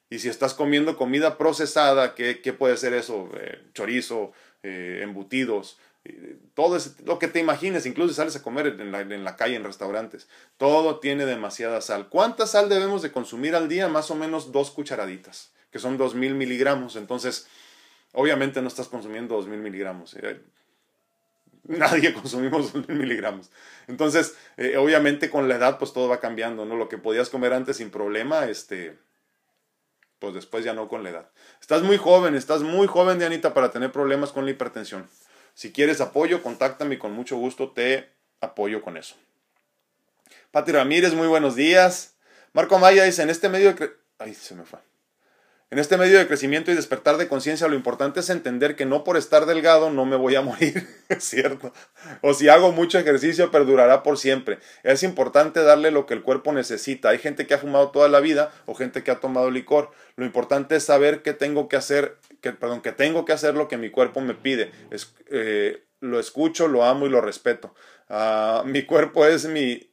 [0.08, 3.28] Y si estás comiendo comida procesada, ¿qué, puede ser eso?
[3.38, 5.78] Eh, chorizo, eh, embutidos,
[6.54, 9.64] todo lo que te imagines, incluso sales a comer en la, en la, calle, en
[9.64, 12.08] restaurantes, todo tiene demasiada sal.
[12.08, 13.88] ¿Cuánta sal debemos de consumir al día?
[13.88, 16.96] Más o menos dos cucharaditas, que son dos mil miligramos.
[16.96, 17.48] Entonces,
[18.12, 20.14] obviamente no estás consumiendo dos mil miligramos.
[20.14, 20.40] Eh,
[21.64, 23.50] nadie consumimos dos mil miligramos.
[23.86, 26.76] Entonces, eh, obviamente con la edad, pues todo va cambiando, ¿no?
[26.76, 28.98] Lo que podías comer antes sin problema, este,
[30.18, 31.30] pues después ya no con la edad.
[31.60, 35.06] Estás muy joven, estás muy joven, Dianita, para tener problemas con la hipertensión.
[35.60, 38.08] Si quieres apoyo, contáctame y con mucho gusto te
[38.40, 39.14] apoyo con eso.
[40.52, 42.14] Pati Ramírez, muy buenos días.
[42.54, 43.90] Marco Maya dice, en este medio de...
[44.18, 44.78] Ay, se me fue.
[45.68, 49.04] En este medio de crecimiento y despertar de conciencia, lo importante es entender que no
[49.04, 50.88] por estar delgado no me voy a morir,
[51.18, 51.74] cierto.
[52.22, 54.60] O si hago mucho ejercicio, perdurará por siempre.
[54.82, 57.10] Es importante darle lo que el cuerpo necesita.
[57.10, 59.90] Hay gente que ha fumado toda la vida o gente que ha tomado licor.
[60.16, 63.68] Lo importante es saber qué tengo que hacer, que, perdón, que tengo que hacer lo
[63.68, 64.70] que mi cuerpo me pide.
[65.30, 67.74] Eh, lo escucho, lo amo y lo respeto.
[68.08, 69.90] Ah, mi cuerpo es mi,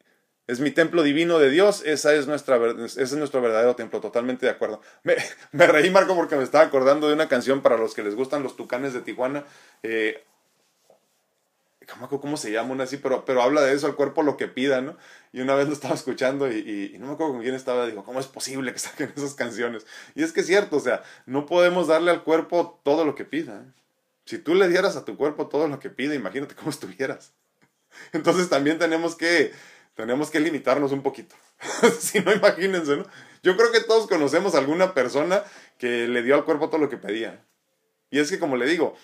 [0.47, 4.45] es mi templo divino de Dios, esa es nuestra, ese es nuestro verdadero templo, totalmente
[4.45, 4.81] de acuerdo.
[5.03, 5.15] Me,
[5.51, 8.43] me, reí, Marco, porque me estaba acordando de una canción para los que les gustan
[8.43, 9.45] los tucanes de Tijuana.
[9.83, 10.23] Eh,
[11.88, 12.97] ¿Cómo se llama una así?
[12.97, 14.97] Pero, pero habla de eso, al cuerpo lo que pida, ¿no?
[15.31, 18.19] Y una vez lo estaba escuchando y, no me acuerdo con quién estaba, digo, ¿cómo
[18.19, 19.85] es posible que saquen esas canciones?
[20.13, 23.23] Y es que es cierto, o sea, no podemos darle al cuerpo todo lo que
[23.23, 23.65] pida.
[24.25, 27.31] Si tú le dieras a tu cuerpo todo lo que pide, imagínate cómo estuvieras.
[28.11, 29.53] Entonces también tenemos que
[29.95, 31.35] tenemos que limitarnos un poquito.
[31.99, 33.05] si no, imagínense, ¿no?
[33.41, 35.43] Yo creo que todos conocemos a alguna persona
[35.79, 37.43] que le dio al cuerpo todo lo que pedía.
[38.09, 38.95] Y es que, como le digo,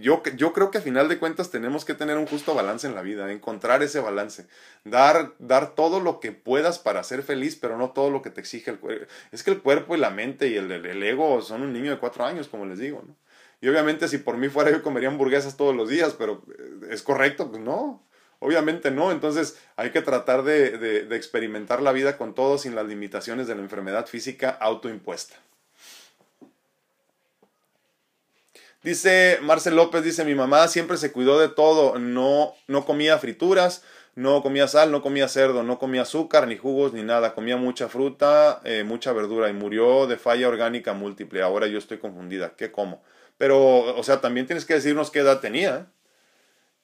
[0.00, 2.94] yo, yo creo que a final de cuentas tenemos que tener un justo balance en
[2.94, 4.46] la vida, encontrar ese balance,
[4.84, 8.40] dar, dar todo lo que puedas para ser feliz, pero no todo lo que te
[8.40, 9.06] exige el cuerpo.
[9.32, 11.98] Es que el cuerpo y la mente y el, el, ego son un niño de
[11.98, 13.16] cuatro años, como les digo, ¿no?
[13.60, 17.02] Y obviamente si por mí fuera yo comería hamburguesas todos los días, pero eh, ¿es
[17.02, 17.50] correcto?
[17.50, 18.02] Pues no.
[18.40, 23.46] Obviamente no, entonces hay que tratar de, experimentar la vida con todo sin las limitaciones
[23.46, 25.36] de la enfermedad física autoimpuesta.
[28.84, 33.82] Dice Marcel López, dice, mi mamá siempre se cuidó de todo, no, no comía frituras,
[34.14, 37.88] no comía sal, no comía cerdo, no comía azúcar, ni jugos, ni nada, comía mucha
[37.88, 41.40] fruta, eh, mucha verdura y murió de falla orgánica múltiple.
[41.40, 43.02] Ahora yo estoy confundida, ¿qué como?
[43.38, 45.86] Pero, o sea, también tienes que decirnos qué edad tenía.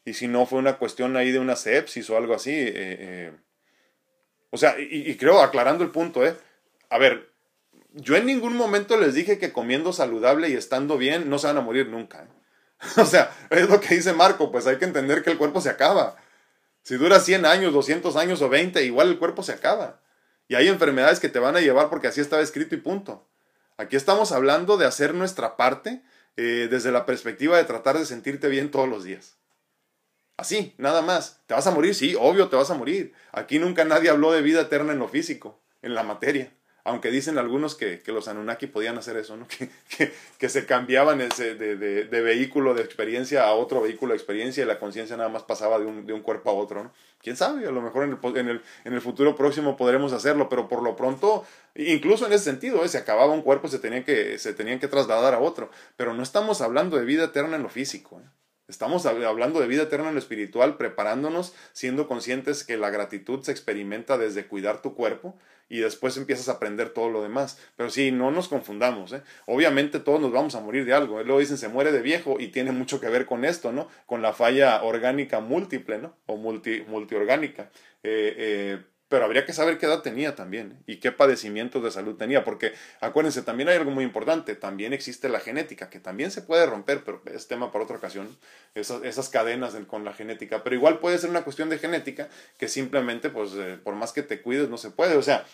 [0.04, 2.52] y si no fue una cuestión ahí de una sepsis o algo así.
[2.52, 3.32] Eh, eh.
[4.50, 6.34] O sea, y, creo, aclarando el punto, ¿eh?
[6.88, 7.29] A ver,
[7.94, 11.58] yo en ningún momento les dije que comiendo saludable y estando bien no se van
[11.58, 12.22] a morir nunca.
[12.22, 12.28] ¿eh?
[13.00, 15.70] o sea, es lo que dice Marco, pues hay que entender que el cuerpo se
[15.70, 16.16] acaba.
[16.82, 20.00] Si dura 100 años, 200 años o 20, igual el cuerpo se acaba.
[20.48, 23.28] Y hay enfermedades que te van a llevar porque así estaba escrito y punto.
[23.76, 26.02] Aquí estamos hablando de hacer nuestra parte
[26.36, 29.36] desde la perspectiva de tratar de sentirte bien todos los días.
[30.36, 31.42] Así, nada más.
[31.46, 31.94] ¿Te vas a morir?
[31.94, 33.12] Sí, obvio, te vas a morir.
[33.30, 36.50] Aquí nunca nadie habló de vida eterna en lo físico, en la materia.
[36.90, 39.46] Aunque dicen algunos que, los Anunnaki podían hacer eso, ¿no?
[39.96, 44.62] Que, que, se cambiaban ese, de, de, vehículo de experiencia a otro vehículo de experiencia
[44.62, 46.92] y la conciencia nada más pasaba de un, de un, cuerpo a otro, ¿no?
[47.22, 47.66] ¿Quién sabe?
[47.66, 50.82] A lo mejor en el, en, el, en el futuro próximo podremos hacerlo, pero por
[50.82, 52.88] lo pronto, incluso en ese sentido, ¿eh?
[52.88, 55.70] se acababa un cuerpo, se, tenía que, se tenían que trasladar a otro.
[55.96, 58.28] Pero no estamos hablando de vida eterna en lo físico, ¿eh?
[58.70, 63.50] Estamos hablando de vida eterna en lo espiritual, preparándonos, siendo conscientes que la gratitud se
[63.50, 65.36] experimenta desde cuidar tu cuerpo
[65.68, 67.58] y después empiezas a aprender todo lo demás.
[67.76, 69.12] Pero sí, no nos confundamos.
[69.12, 69.22] ¿eh?
[69.46, 71.22] Obviamente todos nos vamos a morir de algo.
[71.22, 73.88] Luego dicen se muere de viejo y tiene mucho que ver con esto, ¿no?
[74.06, 76.14] Con la falla orgánica múltiple, ¿no?
[76.26, 77.70] O multi, multiorgánica.
[78.02, 78.78] Eh, eh,
[79.10, 82.72] pero habría que saber qué edad tenía también y qué padecimientos de salud tenía, porque
[83.00, 87.02] acuérdense, también hay algo muy importante, también existe la genética, que también se puede romper,
[87.04, 88.28] pero es tema para otra ocasión,
[88.76, 93.30] esas, cadenas con la genética, pero igual puede ser una cuestión de genética que simplemente,
[93.30, 95.44] pues, eh, por más que te cuides, no se puede, o sea,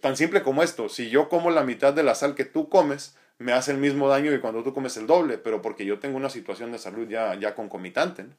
[0.00, 3.16] tan simple como esto, si yo como la mitad de la sal que tú comes,
[3.36, 6.16] me hace el mismo daño que cuando tú comes el doble, pero porque yo tengo
[6.16, 8.24] una situación de salud ya, ya concomitante.
[8.24, 8.30] ¿no?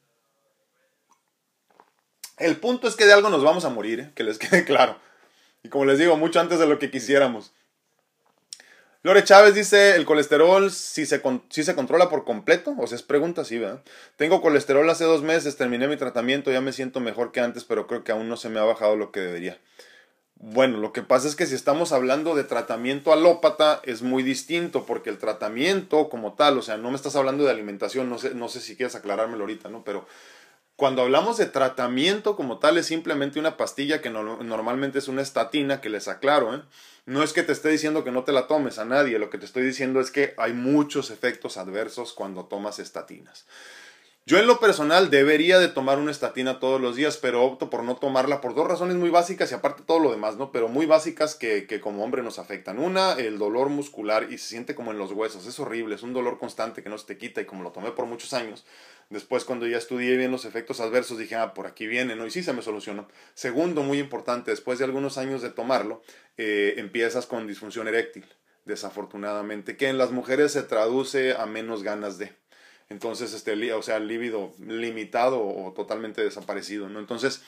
[2.37, 4.11] El punto es que de algo nos vamos a morir, ¿eh?
[4.15, 4.97] que les quede claro.
[5.63, 7.53] Y como les digo, mucho antes de lo que quisiéramos.
[9.05, 13.03] Lore Chávez dice, el colesterol si se, si se controla por completo, o sea, es
[13.03, 13.83] pregunta, sí, ¿verdad?
[14.15, 17.85] Tengo colesterol hace dos meses, terminé mi tratamiento, ya me siento mejor que antes, pero
[17.85, 19.59] creo que aún no se me ha bajado lo que debería.
[20.37, 24.87] Bueno, lo que pasa es que si estamos hablando de tratamiento alópata es muy distinto,
[24.87, 28.33] porque el tratamiento como tal, o sea, no me estás hablando de alimentación, no sé,
[28.33, 29.83] no sé si quieres aclarármelo ahorita, ¿no?
[29.83, 30.07] Pero
[30.75, 35.79] cuando hablamos de tratamiento como tal es simplemente una pastilla que normalmente es una estatina,
[35.79, 36.61] que les aclaro, ¿eh?
[37.05, 39.37] no es que te esté diciendo que no te la tomes a nadie, lo que
[39.37, 43.45] te estoy diciendo es que hay muchos efectos adversos cuando tomas estatinas.
[44.27, 47.83] Yo en lo personal debería de tomar una estatina todos los días, pero opto por
[47.83, 50.51] no tomarla por dos razones muy básicas y aparte todo lo demás, ¿no?
[50.51, 52.79] Pero muy básicas que, que, como hombre nos afectan.
[52.79, 56.13] Una, el dolor muscular y se siente como en los huesos, es horrible, es un
[56.13, 58.65] dolor constante que no se te quita y como lo tomé por muchos años,
[59.11, 62.25] después cuando ya estudié bien los efectos adversos dije, ah, por aquí viene, ¿no?
[62.25, 63.07] Y sí se me solucionó.
[63.35, 66.01] Segundo, muy importante, después de algunos años de tomarlo,
[66.37, 68.25] eh, empiezas con disfunción eréctil,
[68.65, 72.33] desafortunadamente, que en las mujeres se traduce a menos ganas de
[72.89, 76.99] entonces, este, o sea, el líbido limitado o totalmente desaparecido, ¿no?
[76.99, 77.41] Entonces,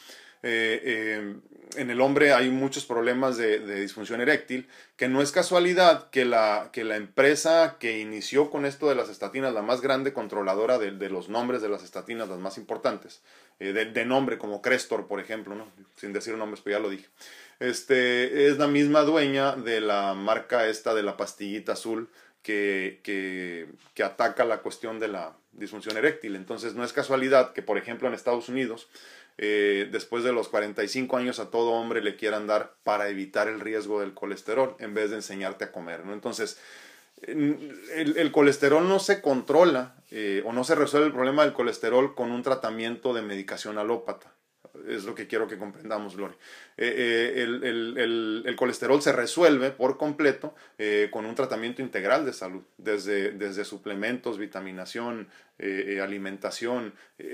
[0.43, 1.35] eh, eh,
[1.75, 6.69] en el hombre hay muchos problemas de, disfunción eréctil, que no es casualidad que la,
[6.71, 11.09] que la empresa que inició con esto de las estatinas, la más grande controladora de,
[11.09, 13.21] los nombres de las estatinas, las más importantes,
[13.59, 15.67] eh, de, nombre como Crestor, por ejemplo, ¿no?
[15.95, 17.07] sin decir nombres, pero ya lo dije,
[17.59, 22.09] este, es la misma dueña de la marca esta de la pastillita azul,
[22.47, 26.37] que, que, ataca la cuestión de la disfunción eréctil.
[26.37, 28.87] Entonces no es casualidad que, por ejemplo, en Estados Unidos
[29.37, 33.59] eh, después de los 45 años a todo hombre le quieran dar para evitar el
[33.59, 36.05] riesgo del colesterol en vez de enseñarte a comer.
[36.05, 36.13] ¿no?
[36.13, 36.57] Entonces,
[37.21, 42.31] el, colesterol no se controla eh, o no se resuelve el problema del colesterol con
[42.31, 44.36] un tratamiento de medicación alópata
[44.87, 46.33] es lo que quiero que comprendamos, Lori.
[46.77, 47.43] Eh, eh,
[48.45, 53.65] el, colesterol se resuelve por completo eh, con un tratamiento integral de salud, desde, desde
[53.65, 55.27] suplementos, vitaminación,
[56.01, 56.93] alimentación,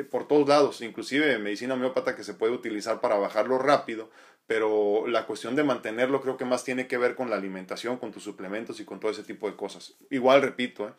[0.09, 4.09] por todos lados, inclusive medicina homeópata que se puede utilizar para bajarlo rápido,
[4.47, 8.11] pero la cuestión de mantenerlo creo que más tiene que ver con la alimentación, con
[8.11, 9.95] tus suplementos y con todo ese tipo de cosas.
[10.09, 10.95] Igual, repito,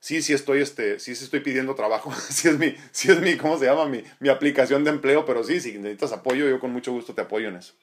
[0.00, 3.58] sí, sí estoy, este, sí, estoy pidiendo trabajo, sí es mi, sí es mi, ¿cómo
[3.58, 3.86] se llama?
[3.86, 7.22] Mi, mi aplicación de empleo, pero sí, si necesitas apoyo, yo con mucho gusto te
[7.22, 7.74] apoyo en eso.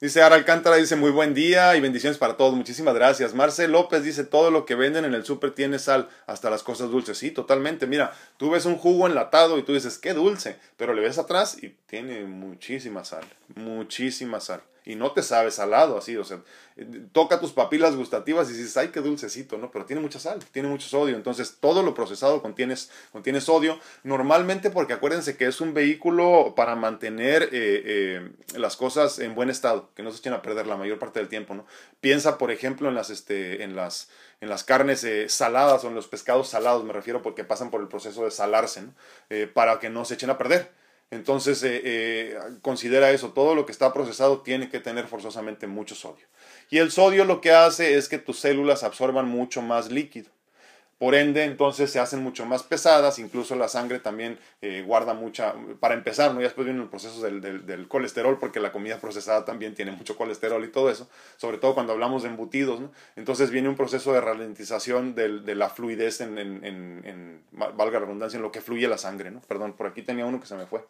[0.00, 2.52] Dice Ara Alcántara, dice muy buen día y bendiciones para todos.
[2.54, 3.32] Muchísimas gracias.
[3.32, 6.90] Marcel López dice todo lo que venden en el súper tiene sal, hasta las cosas
[6.90, 7.16] dulces.
[7.16, 7.86] Sí, totalmente.
[7.86, 11.62] Mira, tú ves un jugo enlatado y tú dices, qué dulce, pero le ves atrás
[11.62, 16.40] y tiene muchísima sal, muchísima sal y no te sabe salado así, o sea,
[17.12, 19.70] toca tus papilas gustativas y dices, ay, qué dulcecito, ¿no?
[19.70, 22.74] Pero tiene mucha sal, tiene mucho sodio, entonces todo lo procesado contiene,
[23.10, 29.18] contiene sodio, normalmente porque acuérdense que es un vehículo para mantener eh, eh, las cosas
[29.20, 31.64] en buen estado, que no se echen a perder la mayor parte del tiempo, ¿no?
[32.00, 34.10] Piensa, por ejemplo, en las, este, en las,
[34.42, 37.80] en las carnes eh, saladas o en los pescados salados, me refiero porque pasan por
[37.80, 38.92] el proceso de salarse, ¿no?
[39.54, 40.83] para que no se echen a perder.
[41.10, 45.94] Entonces, eh, eh, considera eso, todo lo que está procesado tiene que tener forzosamente mucho
[45.94, 46.26] sodio.
[46.70, 50.33] Y el sodio lo que hace es que tus células absorban mucho más líquido.
[51.04, 55.54] Por ende, entonces se hacen mucho más pesadas, incluso la sangre también eh, guarda mucha,
[55.78, 56.40] para empezar, ¿no?
[56.40, 60.64] ya después viene el proceso del, colesterol, porque la comida procesada también tiene mucho colesterol
[60.64, 62.90] y todo eso, sobre todo cuando hablamos de embutidos, ¿no?
[63.16, 68.50] entonces viene un proceso de ralentización de la fluidez en, valga la redundancia, en lo
[68.50, 69.42] que fluye la sangre, ¿no?
[69.42, 70.86] Perdón, por aquí tenía uno que se me fue.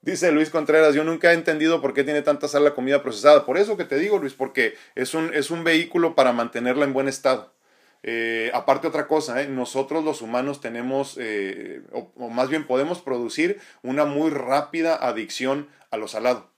[0.00, 3.44] Dice Luis Contreras, yo nunca he entendido por qué tiene tanta sal la comida procesada.
[3.44, 6.94] Por eso que te digo, Luis, porque es un, es un vehículo para mantenerla en
[6.94, 7.57] buen estado.
[8.02, 9.48] Eh, aparte otra cosa, ¿eh?
[9.48, 15.96] nosotros los humanos tenemos, eh, o, más bien podemos producir una muy rápida adicción a
[15.96, 16.57] lo salado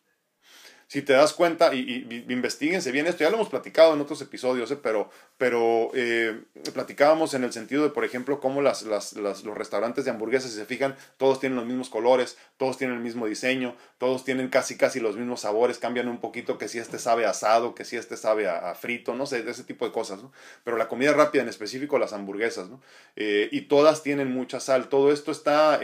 [0.90, 4.20] si te das cuenta, y, y, investiguense bien esto, ya lo hemos platicado en otros
[4.22, 4.78] episodios, ¿eh?
[4.82, 6.42] pero, pero eh,
[6.74, 10.64] platicábamos en el sentido de, por ejemplo, cómo las, los restaurantes de hamburguesas, si se
[10.64, 14.98] fijan, todos tienen los mismos colores, todos tienen el mismo diseño, todos tienen casi casi
[14.98, 18.48] los mismos sabores, cambian un poquito que si este sabe asado, que si este sabe
[18.48, 20.32] a, frito, no sé, ese tipo de cosas, ¿no?
[20.64, 22.82] Pero la comida rápida, en específico las hamburguesas, ¿no?
[23.14, 25.78] Eh, y todas tienen mucha sal, todo esto está,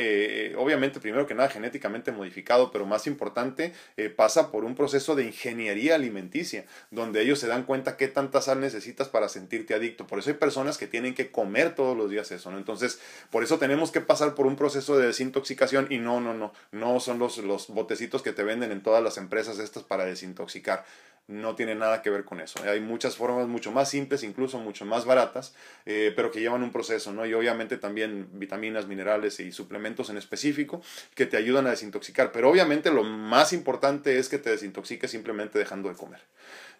[0.58, 3.72] obviamente, primero que nada, genéticamente modificado, pero más importante,
[4.16, 8.60] pasa por un proceso de ingeniería alimenticia, donde ellos se dan cuenta qué tanta sal
[8.60, 10.06] necesitas para sentirte adicto.
[10.06, 12.58] Por eso hay personas que tienen que comer todos los días eso, ¿no?
[12.58, 12.98] Entonces,
[13.30, 17.00] por eso tenemos que pasar por un proceso de desintoxicación y no, no, no, no
[17.00, 20.84] son los, los botecitos que te venden en todas las empresas estas para desintoxicar
[21.28, 22.62] no tiene nada que ver con eso.
[22.62, 25.54] Hay muchas formas mucho más simples, incluso mucho más baratas,
[25.84, 27.26] eh, pero que llevan un proceso, ¿no?
[27.26, 30.82] Y obviamente también vitaminas, minerales y suplementos en específico
[31.14, 32.30] que te ayudan a desintoxicar.
[32.30, 36.20] Pero obviamente lo más importante es que te desintoxiques simplemente dejando de comer.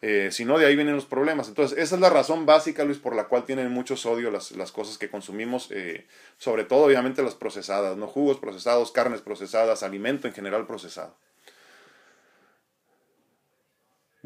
[0.03, 1.49] Eh, si no, de ahí vienen los problemas.
[1.49, 4.70] Entonces, esa es la razón básica, Luis, por la cual tienen mucho sodio las, las
[4.70, 6.07] cosas que consumimos, eh,
[6.38, 8.07] sobre todo, obviamente, las procesadas, ¿no?
[8.07, 11.16] Jugos procesados, carnes procesadas, alimento en general procesado.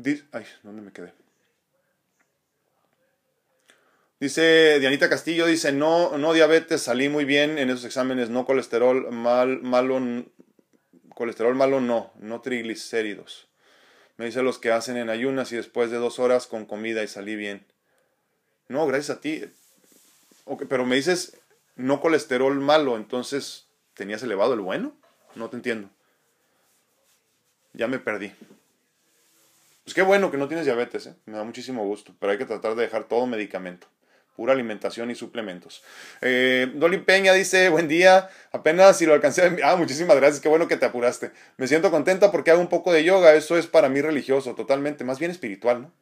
[0.03, 1.13] Dice, ay, ¿dónde me quedé?
[4.19, 9.11] Dice Dianita Castillo, dice, no, no diabetes, salí muy bien en esos exámenes, no colesterol
[9.13, 10.01] mal, malo,
[11.15, 13.49] colesterol malo no, no triglicéridos.
[14.17, 17.09] Me dice los que hacen en ayunas y después de dos horas con comida y
[17.09, 17.67] salí bien.
[18.69, 19.45] No, gracias a ti.
[20.69, 21.39] pero me dices
[21.77, 24.95] no colesterol malo, entonces tenías elevado el bueno.
[25.35, 25.91] No te entiendo.
[27.75, 28.33] Ya me perdí.
[29.91, 31.14] Pues qué bueno que no tienes diabetes, ¿eh?
[31.26, 33.88] me da muchísimo gusto, pero hay que tratar de dejar todo medicamento,
[34.36, 35.82] pura alimentación y suplementos.
[36.20, 40.68] Eh, Dolly Peña dice, buen día, apenas si lo alcancé, ah, muchísimas gracias, qué bueno
[40.68, 41.32] que te apuraste.
[41.57, 45.03] Me siento contenta porque hago un poco de yoga, eso es para mí religioso, totalmente,
[45.03, 45.93] más bien espiritual, ¿no?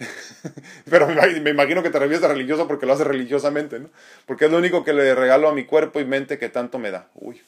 [0.90, 3.90] Pero me imagino que te refieres a religioso porque lo hace religiosamente, ¿no?
[4.26, 6.90] Porque es lo único que le regalo a mi cuerpo y mente que tanto me
[6.90, 7.10] da.
[7.14, 7.40] Uy,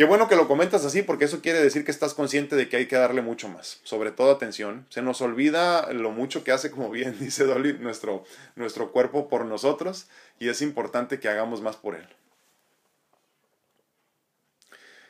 [0.00, 2.78] Qué bueno que lo comentas así porque eso quiere decir que estás consciente de que
[2.78, 4.86] hay que darle mucho más, sobre todo atención.
[4.88, 8.24] Se nos olvida lo mucho que hace, como bien dice Dolly, nuestro,
[8.56, 10.06] nuestro cuerpo por nosotros
[10.38, 12.08] y es importante que hagamos más por él.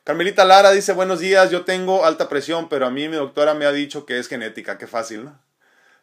[0.02, 3.66] Carmelita Lara dice, buenos días, yo tengo alta presión, pero a mí mi doctora me
[3.66, 5.40] ha dicho que es genética, qué fácil, ¿no?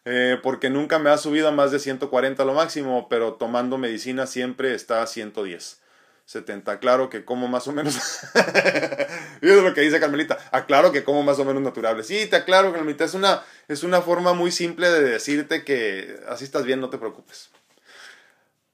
[0.05, 4.27] Eh, porque nunca me ha subido a más de 140 lo máximo, pero tomando medicina
[4.27, 5.81] siempre está a 110.
[6.27, 6.79] 70.
[6.79, 7.95] Claro que como más o menos.
[9.41, 10.37] es lo que dice Carmelita.
[10.51, 12.05] Aclaro que como más o menos naturales.
[12.05, 13.05] Sí, te aclaro, Carmelita.
[13.05, 16.97] Es una, es una forma muy simple de decirte que así estás bien, no te
[16.97, 17.49] preocupes.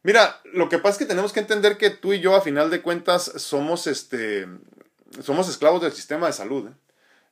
[0.01, 2.71] Mira, lo que pasa es que tenemos que entender que tú y yo, a final
[2.71, 4.47] de cuentas, somos, este,
[5.21, 6.69] somos esclavos del sistema de salud.
[6.69, 6.73] ¿eh?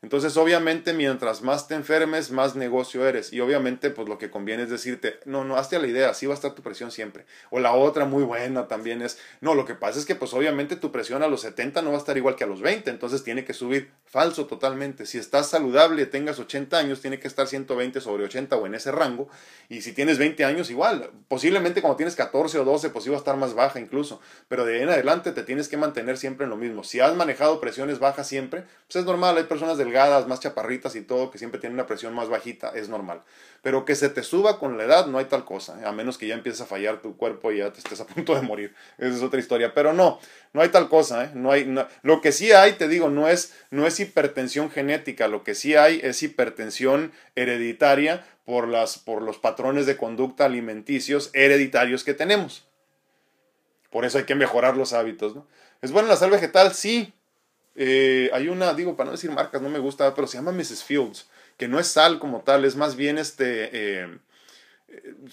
[0.03, 3.31] Entonces, obviamente, mientras más te enfermes, más negocio eres.
[3.31, 6.33] Y obviamente, pues lo que conviene es decirte, no, no, hazte la idea, así va
[6.33, 7.25] a estar tu presión siempre.
[7.51, 10.75] O la otra muy buena también es, no, lo que pasa es que pues obviamente
[10.75, 13.23] tu presión a los 70 no va a estar igual que a los 20, entonces
[13.23, 13.91] tiene que subir.
[14.05, 15.05] Falso totalmente.
[15.05, 18.91] Si estás saludable, tengas 80 años, tiene que estar 120 sobre 80 o en ese
[18.91, 19.29] rango.
[19.69, 21.11] Y si tienes 20 años, igual.
[21.27, 24.19] Posiblemente cuando tienes 14 o 12, pues iba a estar más baja incluso.
[24.47, 26.83] Pero de ahí en adelante te tienes que mantener siempre en lo mismo.
[26.83, 29.37] Si has manejado presiones bajas siempre, pues es normal.
[29.37, 33.21] Hay personas más chaparritas y todo, que siempre tienen una presión más bajita, es normal.
[33.61, 35.79] Pero que se te suba con la edad, no hay tal cosa.
[35.79, 35.85] ¿eh?
[35.85, 38.33] A menos que ya empieces a fallar tu cuerpo y ya te estés a punto
[38.33, 38.73] de morir.
[38.97, 39.73] Esa es otra historia.
[39.73, 40.19] Pero no,
[40.53, 41.25] no hay tal cosa.
[41.25, 41.31] ¿eh?
[41.35, 45.27] No hay, Lo que sí hay, te digo, no es, no es hipertensión genética.
[45.27, 51.29] Lo que sí hay es hipertensión hereditaria por, las, por los patrones de conducta alimenticios
[51.33, 52.65] hereditarios que tenemos.
[53.91, 55.35] Por eso hay que mejorar los hábitos.
[55.35, 55.45] ¿no?
[55.81, 56.73] ¿Es bueno la sal vegetal?
[56.73, 57.13] Sí.
[57.75, 60.83] Eh, hay una, digo, para no decir marcas, no me gusta, pero se llama Mrs.
[60.83, 63.69] Fields, que no es sal como tal, es más bien este...
[63.71, 64.19] Eh,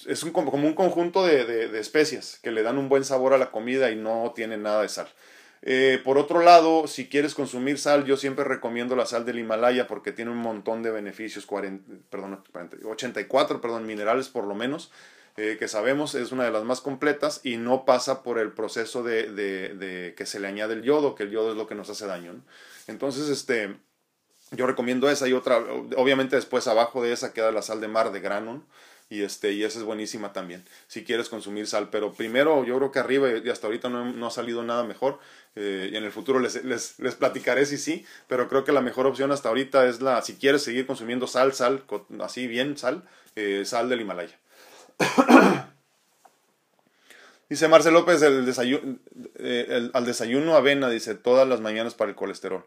[0.07, 3.39] es un, como un conjunto de, de, especias que le dan un buen sabor a
[3.39, 5.09] la comida y no tiene nada de sal.
[5.63, 9.89] Eh, por otro lado, si quieres consumir sal, yo siempre recomiendo la sal del Himalaya
[9.89, 12.43] porque tiene un montón de beneficios, 40, perdón,
[12.85, 14.93] 84 perdón, minerales por lo menos,
[15.39, 19.05] eh, que sabemos es una de las más completas y no pasa por el proceso
[19.05, 21.89] de, de, que se le añade el yodo, que el yodo es lo que nos
[21.91, 22.35] hace daño.
[22.89, 23.77] Entonces, este,
[24.51, 25.59] yo recomiendo esa y otra,
[25.97, 28.65] obviamente después abajo de esa queda la sal de mar de grano
[29.11, 32.93] y este y esa es buenísima también si quieres consumir sal pero primero yo creo
[32.93, 35.19] que arriba y hasta ahorita no, ha salido nada mejor
[35.57, 38.83] eh, y en el futuro les, les, les, platicaré si sí pero creo que la
[38.83, 41.85] mejor opción hasta ahorita es la si quieres seguir consumiendo sal sal
[42.21, 44.39] así bien sal eh, sal del Himalaya
[47.49, 48.99] dice Marcel López desayuno,
[49.37, 52.65] eh, al desayuno avena dice todas las mañanas para el colesterol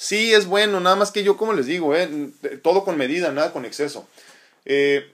[0.00, 1.92] Sí, es bueno, nada más que yo, como les digo,
[2.62, 4.08] todo con medida, nada con exceso.
[4.64, 5.12] Eh,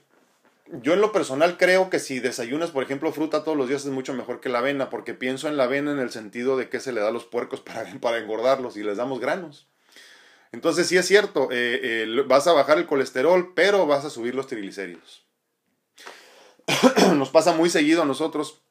[0.67, 3.91] yo en lo personal creo que si desayunas, por ejemplo, fruta todos los días es
[3.91, 6.79] mucho mejor que la avena, porque pienso en la avena en el sentido de que
[6.79, 9.67] se le da a los puercos para, para engordarlos y les damos granos.
[10.51, 14.35] Entonces sí es cierto, eh, eh, vas a bajar el colesterol, pero vas a subir
[14.35, 15.25] los triglicéridos.
[17.15, 18.61] Nos pasa muy seguido a nosotros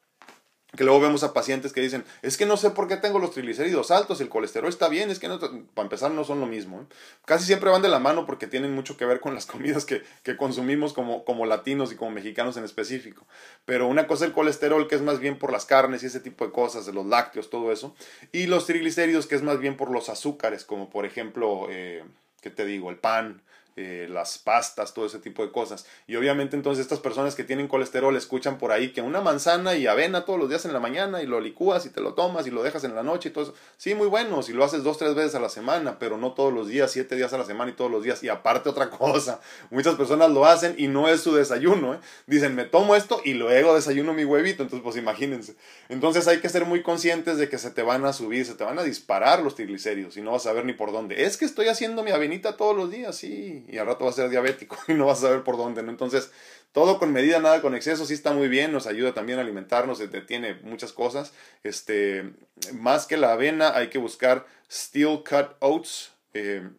[0.75, 3.31] que luego vemos a pacientes que dicen, es que no sé por qué tengo los
[3.31, 6.81] triglicéridos altos, el colesterol está bien, es que no, para empezar no son lo mismo.
[6.81, 6.85] ¿eh?
[7.25, 10.03] Casi siempre van de la mano porque tienen mucho que ver con las comidas que,
[10.37, 13.25] consumimos como, como latinos y como mexicanos en específico.
[13.65, 16.19] Pero una cosa es el colesterol, que es más bien por las carnes y ese
[16.19, 17.95] tipo de cosas, de los lácteos, todo eso.
[18.31, 22.03] Y los triglicéridos, que es más bien por los azúcares, como por ejemplo, eh,
[22.41, 22.89] ¿qué te digo?
[22.89, 23.41] El pan,
[23.77, 25.85] eh, las pastas, todo ese tipo de cosas.
[26.07, 29.85] Y obviamente entonces estas personas que tienen colesterol escuchan por ahí que una manzana y
[29.85, 32.51] avena todos los días en la mañana y lo licúas y te lo tomas y
[32.51, 33.53] lo dejas en la noche y todo eso.
[33.75, 36.53] Sí, muy bueno, si lo haces dos, tres veces a la semana, pero no todos
[36.53, 38.23] los días, siete días a la semana y todos los días.
[38.23, 41.95] Y aparte otra cosa, muchas personas lo hacen y no es su desayuno.
[41.95, 41.99] ¿eh?
[42.27, 45.57] Dicen, me tomo esto y luego desayuno mi huevito, entonces pues imagínense.
[45.89, 48.63] Entonces hay que ser muy conscientes de que se te van a subir, se te
[48.63, 51.25] van a disparar los triglicéridos y no vas a ver ni por dónde.
[51.25, 54.13] Es que estoy haciendo mi avenita todos los días, sí y al rato va a
[54.13, 55.91] ser diabético y no vas a saber por dónde, ¿no?
[55.91, 56.31] Entonces,
[56.71, 60.01] todo con medida, nada con exceso, sí está muy bien, nos ayuda también a alimentarnos,
[60.27, 61.33] tiene muchas cosas.
[61.63, 62.33] Este,
[62.73, 66.69] más que la avena, hay que buscar steel cut oats, eh,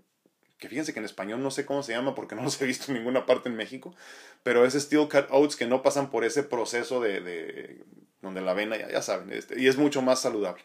[0.58, 2.92] que fíjense que en español no sé cómo se llama porque no los he visto
[2.92, 3.94] en ninguna parte en México,
[4.42, 7.84] pero es steel cut oats que no pasan por ese proceso de, de
[8.20, 10.62] donde la avena, ya, ya saben, este, y es mucho más saludable.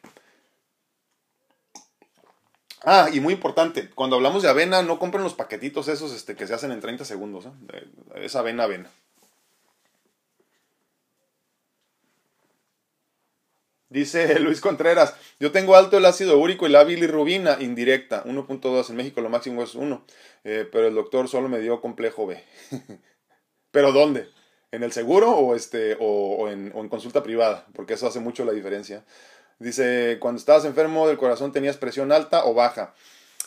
[2.84, 6.47] Ah, y muy importante, cuando hablamos de avena, no compren los paquetitos esos este, que
[6.47, 7.45] se hacen en 30 segundos.
[7.45, 7.88] ¿eh?
[8.15, 8.89] Es avena, avena.
[13.89, 18.95] Dice Luis Contreras, yo tengo alto el ácido úrico y la bilirrubina indirecta, 1.2, en
[18.95, 20.05] México lo máximo es 1,
[20.45, 22.43] eh, pero el doctor solo me dio complejo B.
[23.71, 24.29] ¿Pero dónde?
[24.71, 27.67] ¿En el seguro o, este, o, en, o en consulta privada?
[27.73, 29.03] Porque eso hace mucho la diferencia.
[29.62, 32.95] Dice, cuando estabas enfermo del corazón tenías presión alta o baja.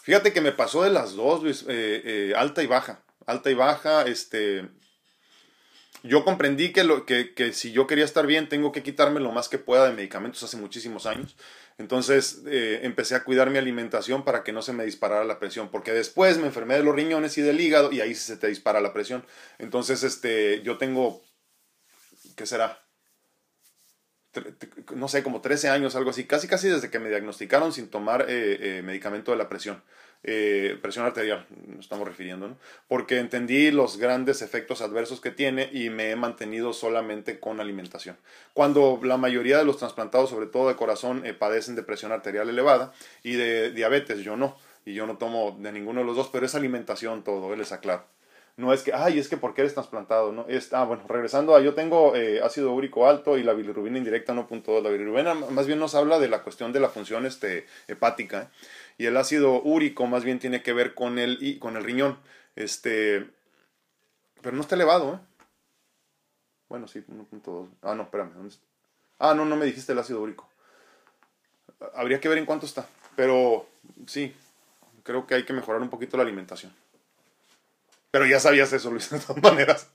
[0.03, 3.03] Fíjate que me pasó de las dos, Luis, eh, eh, alta y baja.
[3.27, 4.69] Alta y baja, este...
[6.05, 9.33] Yo comprendí que, lo, que, que, si yo quería estar bien tengo que quitarme lo
[9.33, 11.35] más que pueda de medicamentos hace muchísimos años.
[11.79, 15.71] Entonces eh, empecé a cuidar mi alimentación para que no se me disparara la presión,
[15.71, 18.81] porque después me enfermé de los riñones y del hígado y ahí se te dispara
[18.81, 19.27] la presión.
[19.59, 21.23] Entonces este, yo tengo,
[22.37, 22.84] ¿qué será?
[24.95, 28.27] No sé, como 13 años, algo así, casi casi desde que me diagnosticaron sin tomar
[28.29, 29.83] eh, medicamento de la presión.
[30.27, 32.57] Eh, presión arterial, nos estamos refiriendo, ¿no?
[32.89, 38.17] Porque entendí los grandes efectos adversos que tiene y me he mantenido solamente con alimentación.
[38.55, 42.49] Cuando la mayoría de los trasplantados, sobre todo de corazón, eh, padecen de presión arterial
[42.49, 44.57] elevada y de diabetes, yo no.
[44.87, 48.07] Y yo no tomo de ninguno de los dos, pero es alimentación todo, les aclaro.
[48.57, 50.47] No es que, ay, es que porque eres trasplantado, ¿no?
[50.49, 54.33] Es, ah, bueno, regresando a, yo tengo eh, ácido úrico alto y la bilirrubina indirecta
[54.33, 54.81] 1.2.
[54.81, 58.51] La bilirrubina más bien nos habla de la cuestión de la función este, hepática
[58.97, 62.19] y el ácido úrico más bien tiene que ver con el, con el riñón.
[62.55, 63.27] Este,
[64.41, 65.19] pero no está elevado, ¿eh?
[66.69, 67.69] Bueno, sí, 1.2.
[67.83, 68.31] Ah, no, espérame.
[69.19, 70.49] Ah, no, no me dijiste el ácido úrico.
[71.95, 72.87] Habría que ver en cuánto está.
[73.17, 73.67] Pero
[74.07, 74.35] sí,
[75.03, 76.73] creo que hay que mejorar un poquito la alimentación.
[78.15, 79.91] Pero ya sabías eso, Luis, de todas maneras.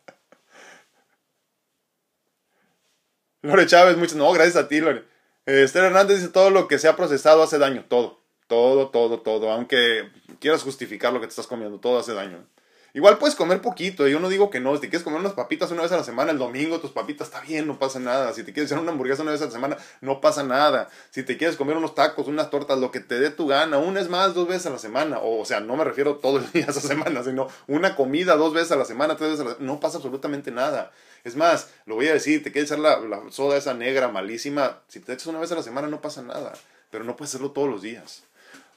[3.41, 4.17] Lore Chávez, muchas.
[4.17, 5.05] No, gracias a ti, Lore.
[5.45, 7.86] Esther Hernández dice: todo lo que se ha procesado hace daño.
[7.88, 8.20] Todo.
[8.47, 9.49] Todo, todo, todo.
[9.53, 10.11] Aunque
[10.41, 12.45] quieras justificar lo que te estás comiendo, todo hace daño.
[12.93, 14.73] Igual puedes comer poquito, yo no digo que no.
[14.75, 17.27] Si te quieres comer unas papitas una vez a la semana, el domingo tus papitas
[17.27, 18.33] está bien, no pasa nada.
[18.33, 20.89] Si te quieres hacer una hamburguesa una vez a la semana, no pasa nada.
[21.11, 23.99] Si te quieres comer unos tacos, unas tortas, lo que te dé tu gana, una
[23.99, 25.19] es más, dos veces a la semana.
[25.21, 28.71] O, sea, no me refiero todos los días a semana, sino una comida dos veces
[28.71, 29.73] a la semana, tres veces a la semana.
[29.73, 30.91] No pasa absolutamente nada.
[31.23, 34.79] Es más, lo voy a decir, te quieres echar la, la soda esa negra malísima,
[34.87, 36.53] si te echas una vez a la semana no pasa nada.
[36.89, 38.23] Pero no puedes hacerlo todos los días.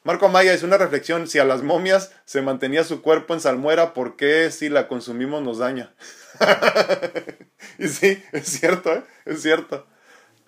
[0.05, 3.95] Marco Amaya es una reflexión, si a las momias se mantenía su cuerpo en salmuera,
[3.95, 5.95] ¿por qué si la consumimos nos daña?
[7.79, 9.05] y sí, es cierto, ¿eh?
[9.27, 9.87] es cierto.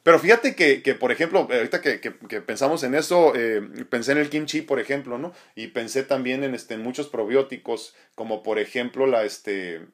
[0.02, 4.18] Pero fíjate que, que por ejemplo, ahorita que, que, pensamos en eso, eh, pensé en
[4.18, 5.32] el kimchi, por ejemplo, ¿no?
[5.54, 9.86] Y pensé también en, este, en muchos probióticos, como por ejemplo la, este,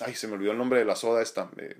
[0.00, 1.76] ay, se me olvidó el nombre de la soda esta, eh,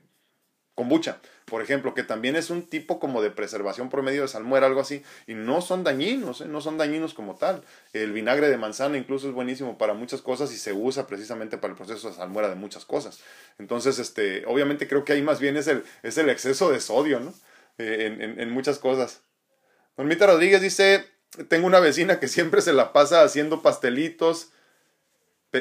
[0.77, 4.66] kombucha, por ejemplo, que también es un tipo como de preservación por medio de salmuera,
[4.66, 6.47] algo así, y no son dañinos, ¿eh?
[6.47, 7.64] no son dañinos como tal.
[7.93, 11.72] El vinagre de manzana incluso es buenísimo para muchas cosas y se usa precisamente para
[11.72, 13.20] el proceso de salmuera de muchas cosas.
[13.59, 17.20] Entonces, este, obviamente creo que ahí más bien es el, es el exceso de sodio,
[17.20, 17.33] ¿no?
[17.79, 19.22] Eh, en, en, en muchas cosas.
[19.97, 21.07] Normita Rodríguez dice,
[21.49, 24.51] tengo una vecina que siempre se la pasa haciendo pastelitos,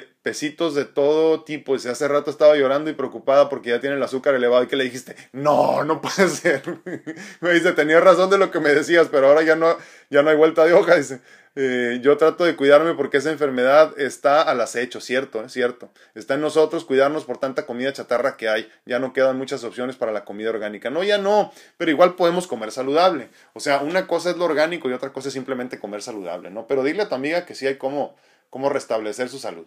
[0.02, 1.76] pesitos de todo tipo.
[1.76, 4.64] Y hace rato estaba llorando y preocupada porque ya tiene el azúcar elevado.
[4.64, 5.16] ¿Y que le dijiste?
[5.32, 6.64] No, no puede ser.
[7.42, 9.78] me dice, tenía razón de lo que me decías, pero ahora ya no,
[10.10, 10.96] ya no hay vuelta de hoja.
[11.06, 11.22] Dice,
[11.58, 15.90] eh, yo trato de cuidarme porque esa enfermedad está al acecho, cierto, es cierto.
[16.14, 18.70] Está en nosotros cuidarnos por tanta comida chatarra que hay.
[18.86, 20.90] Ya no quedan muchas opciones para la comida orgánica.
[20.90, 23.30] No, ya no, pero igual podemos comer saludable.
[23.54, 26.68] O sea, una cosa es lo orgánico y otra cosa es simplemente comer saludable, ¿no?
[26.68, 28.18] Pero dile a tu amiga que sí hay cómo,
[28.50, 29.66] cómo restablecer su salud.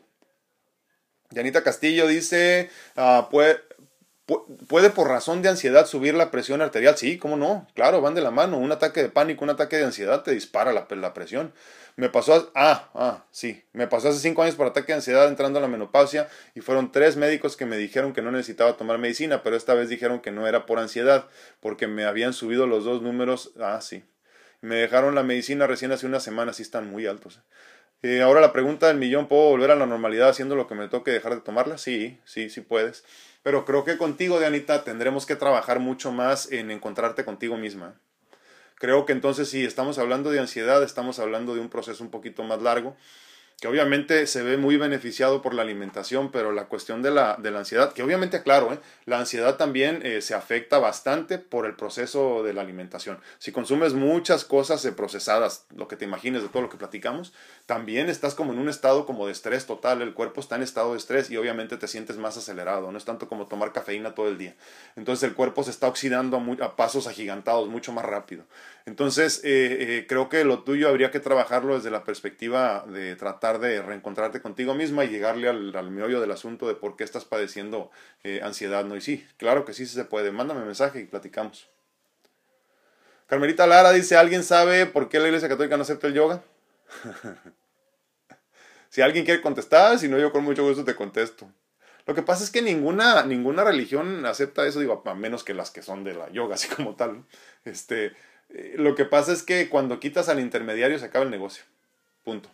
[1.30, 6.96] Yanita Castillo dice, uh, puede, por razón de ansiedad subir la presión arterial.
[6.96, 8.58] Sí, cómo no, claro, van de la mano.
[8.58, 11.52] Un ataque de pánico, un ataque de ansiedad te dispara la, presión.
[11.96, 15.58] Me pasó, ah, ah, sí, me pasó hace cinco años por ataque de ansiedad entrando
[15.58, 19.42] a la menopausia y fueron tres médicos que me dijeron que no necesitaba tomar medicina,
[19.42, 21.26] pero esta vez dijeron que no era por ansiedad,
[21.60, 24.04] porque me habían subido los dos números, ah, sí.
[24.60, 27.40] Me dejaron la medicina recién hace una semana, sí están muy altos.
[28.22, 31.10] Ahora la pregunta del millón, ¿puedo volver a la normalidad haciendo lo que me toque
[31.10, 31.78] dejar de tomarla?
[31.78, 33.04] Sí, sí, sí puedes.
[33.42, 38.00] Pero creo que contigo, Dianita, tendremos que trabajar mucho más en encontrarte contigo misma.
[38.76, 42.44] Creo que entonces si estamos hablando de ansiedad, estamos hablando de un proceso un poquito
[42.44, 42.96] más largo
[43.60, 47.50] que obviamente se ve muy beneficiado por la alimentación, pero la cuestión de la, de
[47.50, 48.78] la ansiedad, que obviamente, claro, ¿eh?
[49.04, 53.18] la ansiedad también eh, se afecta bastante por el proceso de la alimentación.
[53.38, 57.32] Si consumes muchas cosas eh, procesadas, lo que te imagines de todo lo que platicamos,
[57.68, 60.92] también estás como en un estado como de estrés total, el cuerpo está en estado
[60.92, 64.26] de estrés y obviamente te sientes más acelerado, no es tanto como tomar cafeína todo
[64.26, 64.56] el día.
[64.96, 68.46] Entonces el cuerpo se está oxidando a, pasos agigantados, mucho más rápido.
[68.86, 74.40] Entonces creo que lo tuyo habría que trabajarlo desde la perspectiva de tratar de reencontrarte
[74.40, 77.90] contigo misma y llegarle al, al meollo del asunto de por qué estás padeciendo
[78.24, 78.96] eh, ansiedad, ¿no?
[78.96, 80.32] Y sí, claro que sí se puede.
[80.32, 81.68] Mándame mensaje y platicamos.
[83.26, 86.42] Carmelita Lara dice, ¿alguien sabe por qué la Iglesia Católica no acepta el yoga?
[88.88, 91.50] si alguien quiere contestar, si no, yo con mucho gusto te contesto.
[92.06, 95.70] Lo que pasa es que ninguna, ninguna religión acepta eso, digo, a menos que las
[95.70, 97.24] que son de la yoga, así como tal.
[97.64, 98.12] Este,
[98.48, 101.64] eh, lo que pasa es que cuando quitas al intermediario se acaba el negocio.
[102.24, 102.50] Punto.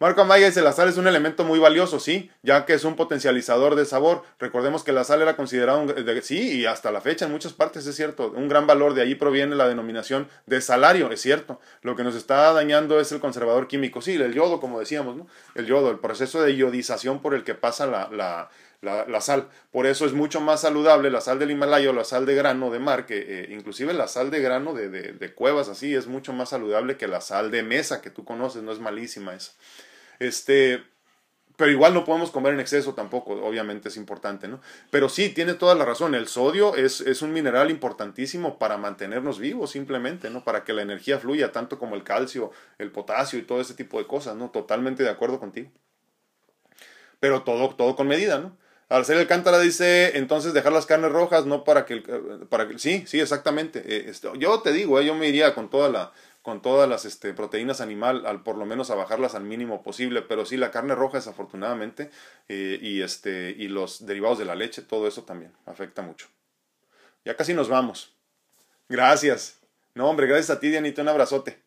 [0.00, 2.96] Marco Amaya dice, la sal es un elemento muy valioso, sí, ya que es un
[2.96, 4.24] potencializador de sabor.
[4.40, 7.86] Recordemos que la sal era considerada, un, sí, y hasta la fecha en muchas partes
[7.86, 11.60] es cierto, un gran valor, de ahí proviene la denominación de salario, es cierto.
[11.82, 15.28] Lo que nos está dañando es el conservador químico, sí, el yodo, como decíamos, ¿no?
[15.54, 18.50] El yodo, el proceso de iodización por el que pasa la,
[18.84, 19.48] la, sal.
[19.70, 22.70] Por eso es mucho más saludable la sal del Himalaya o la sal de grano
[22.70, 26.08] de mar, que eh, inclusive la sal de grano de, de, de, cuevas así es
[26.08, 29.52] mucho más saludable que la sal de mesa que tú conoces, no es malísima esa.
[30.24, 30.82] Este,
[31.56, 34.60] pero igual no podemos comer en exceso tampoco, obviamente es importante, ¿no?
[34.90, 39.38] Pero sí, tiene toda la razón, el sodio es, es, un mineral importantísimo para mantenernos
[39.38, 40.42] vivos simplemente, ¿no?
[40.42, 43.98] Para que la energía fluya, tanto como el calcio, el potasio y todo ese tipo
[43.98, 44.50] de cosas, ¿no?
[44.50, 45.70] Totalmente de acuerdo contigo.
[47.20, 48.56] Pero todo, todo con medida, ¿no?
[48.88, 52.02] Araceli Alcántara dice, entonces dejar las carnes rojas, no para que,
[52.48, 53.82] para que sí, sí, exactamente.
[53.86, 56.12] Eh, este, yo te digo, eh, yo me iría con toda la,
[56.44, 60.20] con todas las este, proteínas animal, al por lo menos a bajarlas al mínimo posible,
[60.20, 62.10] pero sí la carne roja desafortunadamente
[62.50, 66.28] eh, y, este, y los derivados de la leche, todo eso también afecta mucho.
[67.24, 68.14] Ya casi nos vamos.
[68.90, 69.58] Gracias.
[69.94, 71.63] No, hombre, gracias a ti, Dianita, un abrazote.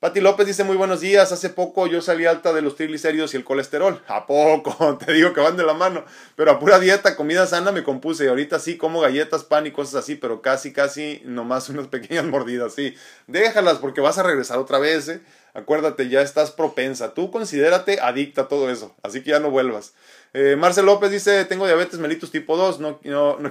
[0.00, 1.32] Pati López dice muy buenos días.
[1.32, 4.00] Hace poco yo salí alta de los triglicéridos y el colesterol.
[4.06, 4.96] ¿A poco?
[5.04, 6.04] Te digo que van de la mano.
[6.36, 8.24] Pero a pura dieta, comida sana me compuse.
[8.24, 12.26] Y ahorita sí como galletas, pan y cosas así, pero casi, casi nomás unas pequeñas
[12.26, 12.74] mordidas.
[12.74, 12.94] Sí,
[13.26, 15.08] déjalas porque vas a regresar otra vez.
[15.08, 15.20] ¿eh?
[15.52, 17.12] Acuérdate, ya estás propensa.
[17.12, 18.94] Tú considérate adicta a todo eso.
[19.02, 19.94] Así que ya no vuelvas.
[20.32, 22.78] Eh, Marcel López dice: Tengo diabetes mellitus tipo 2.
[22.78, 23.50] No, no, no.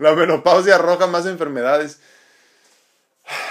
[0.00, 2.00] la menopausia arroja más enfermedades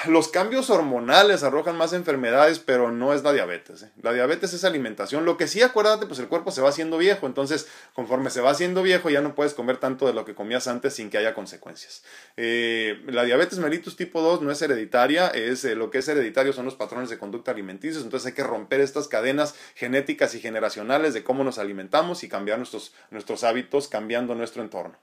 [0.07, 3.83] los cambios hormonales arrojan más enfermedades, pero no es la diabetes.
[3.83, 3.91] ¿eh?
[4.01, 5.25] La diabetes es alimentación.
[5.25, 7.27] Lo que sí, acuérdate, pues el cuerpo se va haciendo viejo.
[7.27, 10.67] Entonces, conforme se va haciendo viejo, ya no puedes comer tanto de lo que comías
[10.67, 12.03] antes sin que haya consecuencias.
[12.37, 16.53] Eh, la diabetes mellitus tipo 2 no es hereditaria, es, eh, lo que es hereditario
[16.53, 18.03] son los patrones de conducta alimenticios.
[18.03, 22.57] Entonces hay que romper estas cadenas genéticas y generacionales de cómo nos alimentamos y cambiar
[22.57, 24.97] nuestros, nuestros hábitos cambiando nuestro entorno.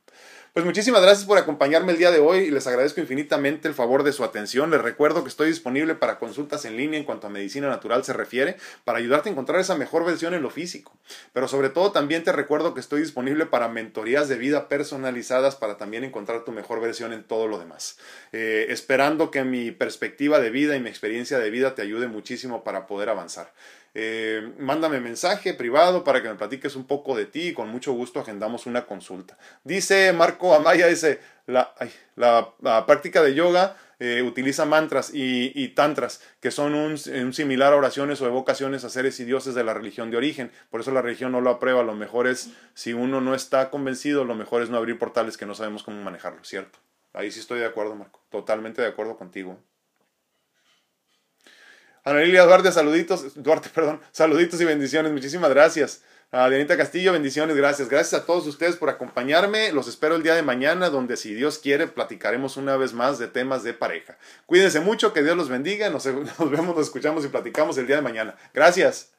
[0.56, 4.04] Pues muchísimas gracias por acompañarme el día de hoy y les agradezco infinitamente el favor
[4.04, 4.70] de su atención.
[4.70, 8.14] Les recuerdo que estoy disponible para consultas en línea en cuanto a medicina natural se
[8.14, 10.96] refiere, para ayudarte a encontrar esa mejor versión en lo físico.
[11.34, 15.76] Pero sobre todo también te recuerdo que estoy disponible para mentorías de vida personalizadas para
[15.76, 17.98] también encontrar tu mejor versión en todo lo demás.
[18.32, 22.64] Eh, esperando que mi perspectiva de vida y mi experiencia de vida te ayude muchísimo
[22.64, 23.52] para poder avanzar.
[23.98, 27.94] Eh, mándame mensaje privado para que me platiques un poco de ti y con mucho
[27.94, 29.38] gusto agendamos una consulta.
[29.64, 31.72] Dice Marco Amaya, dice, la,
[32.14, 38.20] la, práctica de yoga eh, utiliza mantras y, tantras, que son un, similar a oraciones
[38.20, 40.52] o evocaciones a seres y dioses de la religión de origen.
[40.68, 41.82] Por eso la religión no lo aprueba.
[41.82, 45.46] Lo mejor es, si uno no está convencido, lo mejor es no abrir portales que
[45.46, 46.80] no sabemos cómo manejarlo, ¿cierto?
[47.14, 48.20] Ahí sí estoy de acuerdo, Marco.
[48.28, 49.58] Totalmente de acuerdo contigo.
[52.06, 56.02] Ana Lilia Duarte, saluditos, Duarte, perdón, saluditos y bendiciones, muchísimas gracias.
[56.30, 57.88] A Dianita Castillo, bendiciones, gracias.
[57.88, 59.72] Gracias a todos ustedes por acompañarme.
[59.72, 63.26] Los espero el día de mañana, donde si Dios quiere, platicaremos una vez más de
[63.26, 64.18] temas de pareja.
[64.46, 65.90] Cuídense mucho, que Dios los bendiga.
[65.90, 68.36] Nos vemos, nos escuchamos y platicamos el día de mañana.
[68.54, 69.15] Gracias.